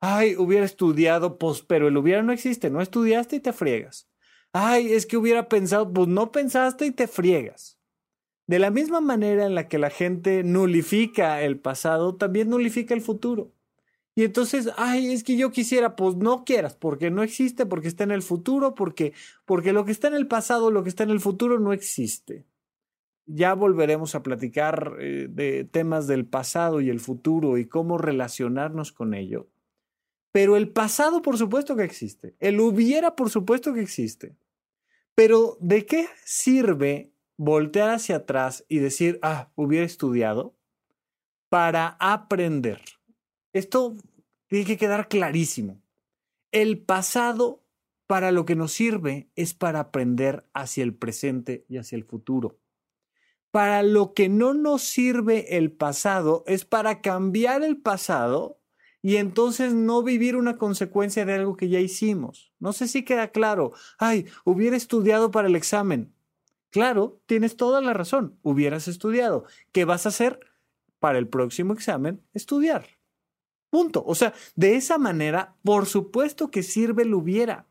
[0.07, 4.07] Ay, hubiera estudiado, pues, pero el hubiera no existe, no estudiaste y te friegas.
[4.53, 7.79] Ay, es que hubiera pensado, pues no pensaste y te friegas.
[8.47, 13.01] De la misma manera en la que la gente nulifica el pasado, también nulifica el
[13.01, 13.55] futuro.
[14.15, 18.05] Y entonces, ay, es que yo quisiera, pues no quieras, porque no existe, porque está
[18.05, 19.15] en el futuro, porque,
[19.47, 22.45] porque lo que está en el pasado, lo que está en el futuro no existe.
[23.25, 28.93] Ya volveremos a platicar eh, de temas del pasado y el futuro y cómo relacionarnos
[28.93, 29.49] con ello.
[30.35, 32.35] Pero el pasado, por supuesto que existe.
[32.41, 34.35] El hubiera, por supuesto que existe.
[35.15, 40.57] Pero ¿de qué sirve voltear hacia atrás y decir, ah, hubiera estudiado?
[41.49, 42.81] Para aprender.
[43.53, 43.97] Esto
[44.49, 45.81] tiene que quedar clarísimo.
[46.51, 47.63] El pasado
[48.09, 52.59] para lo que nos sirve es para aprender hacia el presente y hacia el futuro.
[53.53, 58.59] Para lo que no nos sirve el pasado es para cambiar el pasado
[59.05, 62.55] y entonces no vivir una consecuencia de algo que ya hicimos.
[62.59, 63.73] No sé si queda claro.
[63.99, 66.15] Ay, hubiera estudiado para el examen.
[66.71, 68.39] Claro, tienes toda la razón.
[68.41, 69.45] Hubieras estudiado.
[69.73, 70.41] ¿Qué vas a hacer
[71.01, 72.23] para el próximo examen?
[72.33, 72.87] Estudiar.
[73.69, 74.03] Punto.
[74.07, 77.67] O sea, de esa manera, por supuesto que sirve el hubiera.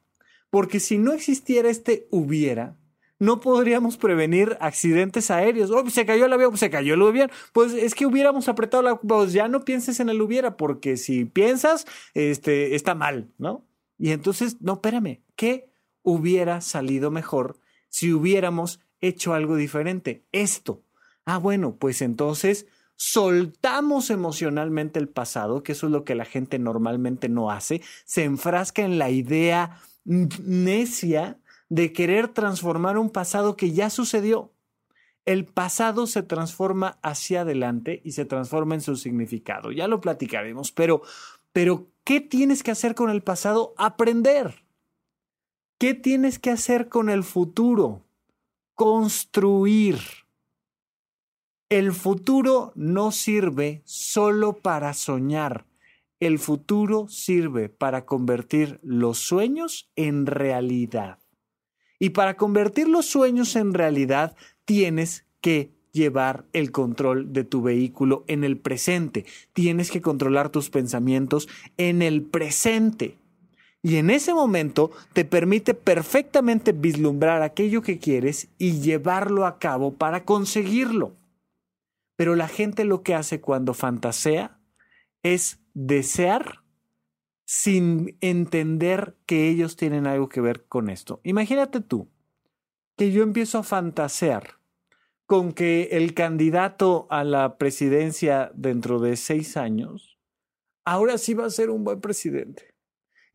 [0.51, 2.77] Porque si no existiera este hubiera,
[3.23, 5.71] no podríamos prevenir accidentes aéreos.
[5.71, 7.31] Oh, se cayó el avión, se cayó el avión.
[7.53, 8.97] Pues es que hubiéramos apretado la...
[8.97, 13.65] Pues ya no pienses en el hubiera, porque si piensas, este, está mal, ¿no?
[13.97, 15.71] Y entonces, no, espérame, ¿qué
[16.01, 20.25] hubiera salido mejor si hubiéramos hecho algo diferente?
[20.33, 20.83] Esto.
[21.25, 22.67] Ah, bueno, pues entonces
[22.97, 28.25] soltamos emocionalmente el pasado, que eso es lo que la gente normalmente no hace, se
[28.25, 31.39] enfrasca en la idea necia
[31.73, 34.51] de querer transformar un pasado que ya sucedió.
[35.25, 39.71] El pasado se transforma hacia adelante y se transforma en su significado.
[39.71, 41.01] Ya lo platicaremos, pero,
[41.51, 43.73] pero ¿qué tienes que hacer con el pasado?
[43.75, 44.63] Aprender.
[45.79, 48.05] ¿Qué tienes que hacer con el futuro?
[48.75, 49.97] Construir.
[51.69, 55.65] El futuro no sirve solo para soñar.
[56.19, 61.22] El futuro sirve para convertir los sueños en realidad.
[62.03, 64.35] Y para convertir los sueños en realidad,
[64.65, 69.23] tienes que llevar el control de tu vehículo en el presente.
[69.53, 71.47] Tienes que controlar tus pensamientos
[71.77, 73.15] en el presente.
[73.81, 79.93] Y en ese momento te permite perfectamente vislumbrar aquello que quieres y llevarlo a cabo
[79.93, 81.13] para conseguirlo.
[82.17, 84.59] Pero la gente lo que hace cuando fantasea
[85.21, 86.62] es desear
[87.45, 91.19] sin entender que ellos tienen algo que ver con esto.
[91.23, 92.09] Imagínate tú
[92.97, 94.59] que yo empiezo a fantasear
[95.25, 100.19] con que el candidato a la presidencia dentro de seis años,
[100.85, 102.73] ahora sí va a ser un buen presidente.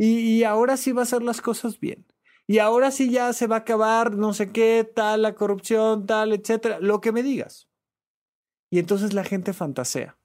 [0.00, 2.06] Y, ahora sí va a hacer las cosas bien.
[2.46, 6.32] Y ahora sí ya se va a acabar no sé qué, tal, la corrupción, tal,
[6.32, 7.68] etcétera, lo que me digas.
[8.70, 10.16] Y entonces la gente fantasea.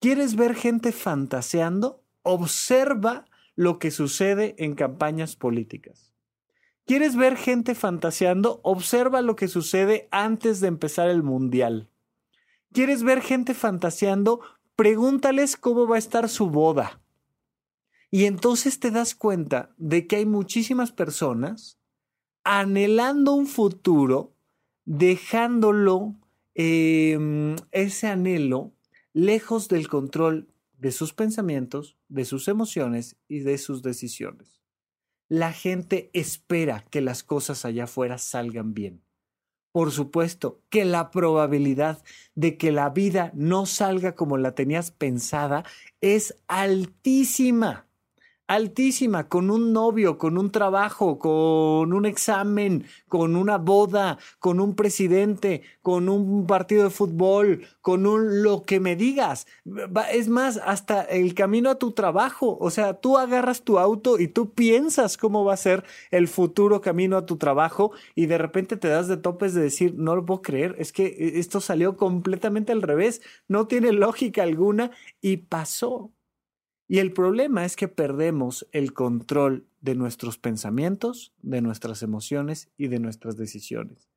[0.00, 2.04] ¿Quieres ver gente fantaseando?
[2.26, 3.24] Observa
[3.54, 6.12] lo que sucede en campañas políticas.
[6.84, 8.60] ¿Quieres ver gente fantaseando?
[8.64, 11.88] Observa lo que sucede antes de empezar el mundial.
[12.72, 14.40] ¿Quieres ver gente fantaseando?
[14.74, 17.00] Pregúntales cómo va a estar su boda.
[18.10, 21.78] Y entonces te das cuenta de que hay muchísimas personas
[22.42, 24.34] anhelando un futuro,
[24.84, 26.16] dejándolo,
[26.54, 28.72] em, ese anhelo,
[29.12, 30.48] lejos del control
[30.78, 34.60] de sus pensamientos, de sus emociones y de sus decisiones.
[35.28, 39.02] La gente espera que las cosas allá afuera salgan bien.
[39.72, 42.02] Por supuesto que la probabilidad
[42.34, 45.64] de que la vida no salga como la tenías pensada
[46.00, 47.85] es altísima
[48.46, 54.74] altísima, con un novio, con un trabajo, con un examen, con una boda, con un
[54.74, 59.46] presidente, con un partido de fútbol, con un lo que me digas.
[60.12, 62.56] Es más, hasta el camino a tu trabajo.
[62.60, 66.80] O sea, tú agarras tu auto y tú piensas cómo va a ser el futuro
[66.80, 70.24] camino a tu trabajo y de repente te das de topes de decir, no lo
[70.24, 74.90] puedo creer, es que eh, esto salió completamente al revés, no tiene lógica alguna
[75.20, 76.15] y pasó.
[76.88, 82.86] Y el problema es que perdemos el control de nuestros pensamientos, de nuestras emociones y
[82.88, 84.08] de nuestras decisiones.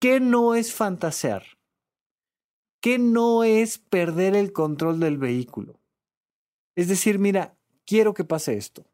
[0.00, 1.44] ¿Qué no es fantasear?
[2.80, 5.80] ¿Qué no es perder el control del vehículo?
[6.76, 8.86] Es decir, mira, quiero que pase esto.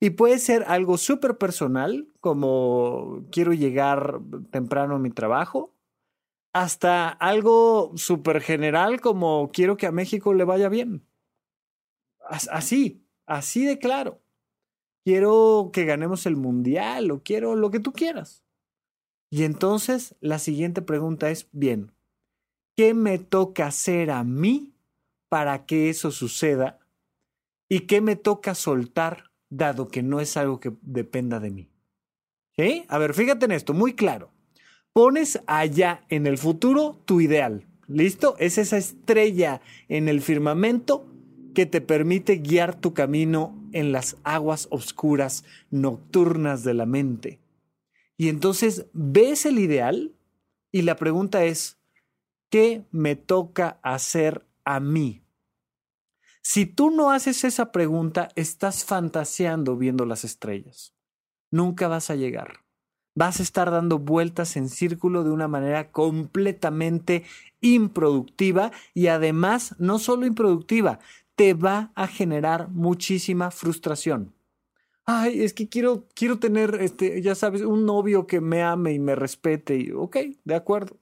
[0.00, 4.20] Y puede ser algo súper personal, como quiero llegar
[4.50, 5.76] temprano a mi trabajo,
[6.52, 11.06] hasta algo súper general, como quiero que a México le vaya bien
[12.28, 13.04] así.
[13.26, 14.20] así de claro.
[15.04, 18.44] Quiero que ganemos el mundial o quiero lo que tú quieras.
[19.30, 21.92] Y entonces la siguiente pregunta es, bien,
[22.76, 24.74] ¿qué me toca hacer a mí
[25.28, 26.78] para que eso suceda?
[27.68, 31.70] ¿Y qué me toca soltar dado que no es algo que dependa de mí?
[32.56, 32.84] ¿Sí?
[32.88, 34.30] A ver, fíjate en esto, muy claro.
[34.92, 37.66] Pones allá en el futuro tu ideal.
[37.88, 38.36] ¿Listo?
[38.38, 41.06] Es esa estrella en el firmamento
[41.52, 47.40] que te permite guiar tu camino en las aguas oscuras nocturnas de la mente.
[48.16, 50.12] Y entonces ves el ideal
[50.70, 51.78] y la pregunta es,
[52.50, 55.22] ¿qué me toca hacer a mí?
[56.42, 60.94] Si tú no haces esa pregunta, estás fantaseando viendo las estrellas.
[61.50, 62.62] Nunca vas a llegar
[63.14, 67.24] vas a estar dando vueltas en círculo de una manera completamente
[67.60, 70.98] improductiva y además no solo improductiva,
[71.36, 74.34] te va a generar muchísima frustración.
[75.04, 78.98] Ay, es que quiero, quiero tener, este, ya sabes, un novio que me ame y
[78.98, 79.76] me respete.
[79.76, 80.98] Y, ok, de acuerdo.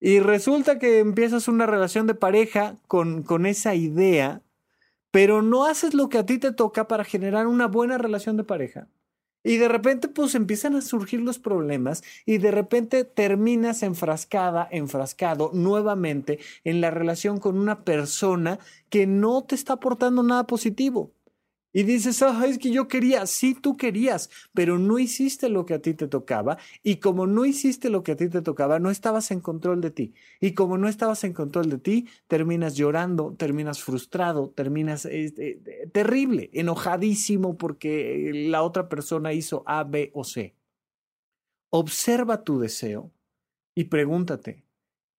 [0.00, 4.42] Y resulta que empiezas una relación de pareja con, con esa idea,
[5.10, 8.44] pero no haces lo que a ti te toca para generar una buena relación de
[8.44, 8.88] pareja.
[9.44, 15.50] Y de repente pues empiezan a surgir los problemas y de repente terminas enfrascada, enfrascado
[15.52, 21.12] nuevamente en la relación con una persona que no te está aportando nada positivo.
[21.76, 25.74] Y dices, ah, es que yo quería, sí tú querías, pero no hiciste lo que
[25.74, 26.56] a ti te tocaba.
[26.84, 29.90] Y como no hiciste lo que a ti te tocaba, no estabas en control de
[29.90, 30.14] ti.
[30.40, 35.60] Y como no estabas en control de ti, terminas llorando, terminas frustrado, terminas este,
[35.92, 40.54] terrible, enojadísimo porque la otra persona hizo A, B o C.
[41.70, 43.10] Observa tu deseo
[43.74, 44.64] y pregúntate,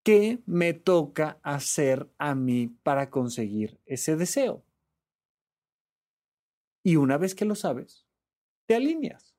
[0.04, 4.65] ¿qué me toca hacer a mí para conseguir ese deseo?
[6.86, 8.06] Y una vez que lo sabes,
[8.66, 9.34] te alineas.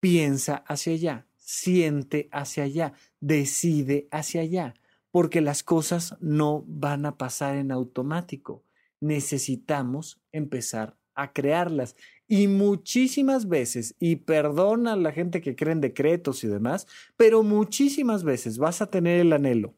[0.00, 4.74] Piensa hacia allá, siente hacia allá, decide hacia allá,
[5.12, 8.64] porque las cosas no van a pasar en automático.
[8.98, 11.94] Necesitamos empezar a crearlas.
[12.26, 17.44] Y muchísimas veces, y perdona a la gente que cree en decretos y demás, pero
[17.44, 19.76] muchísimas veces vas a tener el anhelo.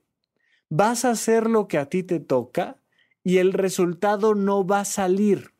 [0.70, 2.80] Vas a hacer lo que a ti te toca
[3.22, 5.54] y el resultado no va a salir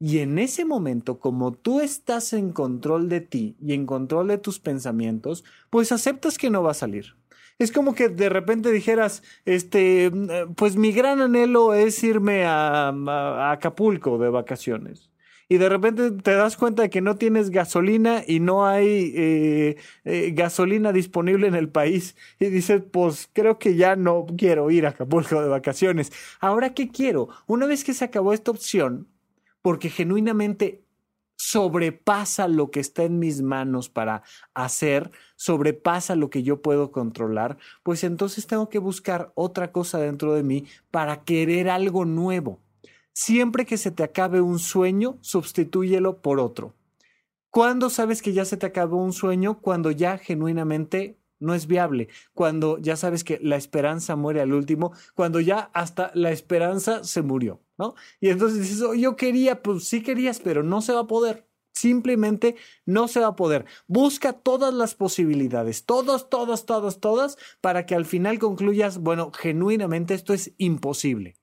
[0.00, 4.38] y en ese momento, como tú estás en control de ti y en control de
[4.38, 7.16] tus pensamientos, pues aceptas que no va a salir.
[7.58, 10.10] Es como que de repente dijeras, este,
[10.56, 15.10] pues mi gran anhelo es irme a, Acapulco de vacaciones.
[15.50, 19.76] Y de repente te das cuenta de que no tienes gasolina y no hay eh,
[20.04, 22.16] eh, gasolina disponible en el país.
[22.38, 26.12] Y dices, pues creo que ya no quiero ir a Acapulco de vacaciones.
[26.40, 27.28] Ahora, ¿qué quiero?
[27.46, 29.08] Una vez que se acabó esta opción,
[29.62, 30.84] porque genuinamente
[31.36, 37.56] sobrepasa lo que está en mis manos para hacer, sobrepasa lo que yo puedo controlar,
[37.82, 42.60] pues entonces tengo que buscar otra cosa dentro de mí para querer algo nuevo.
[43.14, 46.74] Siempre que se te acabe un sueño, sustitúyelo por otro.
[47.48, 49.60] ¿Cuándo sabes que ya se te acabó un sueño?
[49.60, 54.92] Cuando ya genuinamente no es viable, cuando ya sabes que la esperanza muere al último,
[55.14, 57.60] cuando ya hasta la esperanza se murió.
[58.20, 61.46] Y entonces dices, yo quería, pues sí querías, pero no se va a poder.
[61.72, 63.64] Simplemente no se va a poder.
[63.86, 70.14] Busca todas las posibilidades, todas, todas, todas, todas, para que al final concluyas, bueno, genuinamente
[70.14, 71.36] esto es imposible.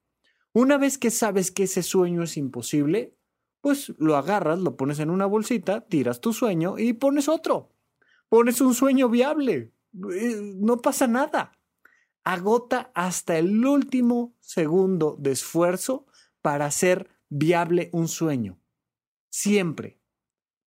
[0.54, 3.16] Una vez que sabes que ese sueño es imposible,
[3.62, 7.74] pues lo agarras, lo pones en una bolsita, tiras tu sueño y pones otro.
[8.28, 9.72] Pones un sueño viable.
[10.14, 11.52] Eh, no pasa nada.
[12.24, 16.07] Agota hasta el último segundo de esfuerzo
[16.48, 18.58] para hacer viable un sueño.
[19.30, 20.00] Siempre.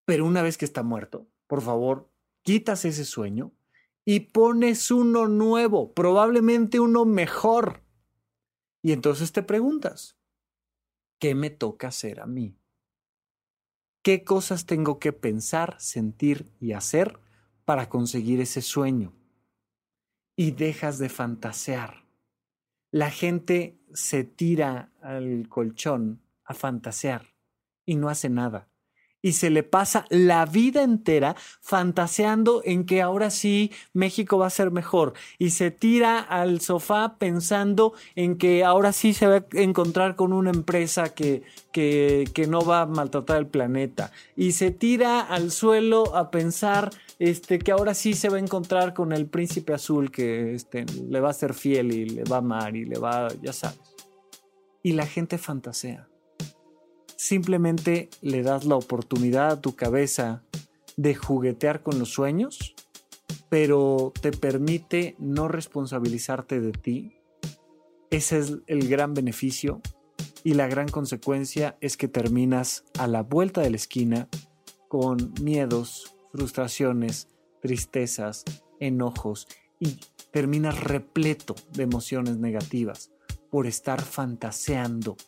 [0.05, 2.12] Pero una vez que está muerto, por favor,
[2.43, 3.55] quitas ese sueño
[4.05, 7.83] y pones uno nuevo, probablemente uno mejor.
[8.83, 10.18] Y entonces te preguntas,
[11.18, 12.59] ¿qué me toca hacer a mí?
[14.03, 17.18] ¿Qué cosas tengo que pensar, sentir y hacer
[17.64, 19.14] para conseguir ese sueño?
[20.37, 22.05] Y dejas de fantasear
[22.91, 27.34] la gente se tira al colchón a fantasear
[27.84, 28.70] y no hace nada.
[29.23, 34.51] Y se le pasa la vida entera fantaseando en que ahora sí México va a
[34.51, 35.14] ser mejor.
[35.39, 40.33] Y se tira al sofá pensando en que ahora sí se va a encontrar con
[40.33, 41.43] una empresa que,
[41.73, 44.12] que, que no va a maltratar el planeta.
[44.37, 48.95] Y se tira al suelo a pensar este, que ahora sí se va a encontrar
[48.95, 52.39] con el príncipe azul que este, le va a ser fiel y le va a
[52.39, 53.79] amar y le va, ya sabes.
[54.83, 56.10] Y la gente fantasea.
[57.21, 60.43] Simplemente le das la oportunidad a tu cabeza
[60.97, 62.75] de juguetear con los sueños,
[63.51, 67.12] pero te permite no responsabilizarte de ti.
[68.09, 69.83] Ese es el gran beneficio
[70.45, 74.27] y la gran consecuencia es que terminas a la vuelta de la esquina
[74.89, 77.29] con miedos, frustraciones,
[77.61, 78.45] tristezas,
[78.79, 79.47] enojos
[79.79, 79.99] y
[80.31, 83.11] terminas repleto de emociones negativas
[83.51, 85.18] por estar fantaseando,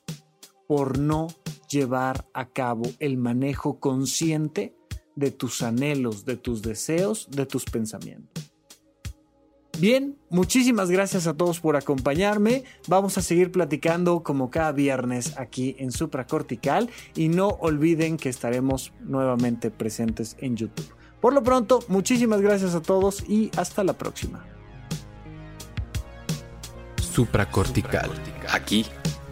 [0.73, 1.27] por no
[1.69, 4.75] llevar a cabo el manejo consciente
[5.17, 8.55] de tus anhelos, de tus deseos, de tus pensamientos.
[9.79, 12.65] Bien, muchísimas gracias a todos por acompañarme.
[12.89, 18.95] Vamos a seguir platicando como cada viernes aquí en Supracortical y no olviden que estaremos
[19.01, 20.91] nuevamente presentes en YouTube.
[21.21, 24.47] Por lo pronto, muchísimas gracias a todos y hasta la próxima.
[26.97, 28.11] Supracortical.
[28.49, 28.87] Aquí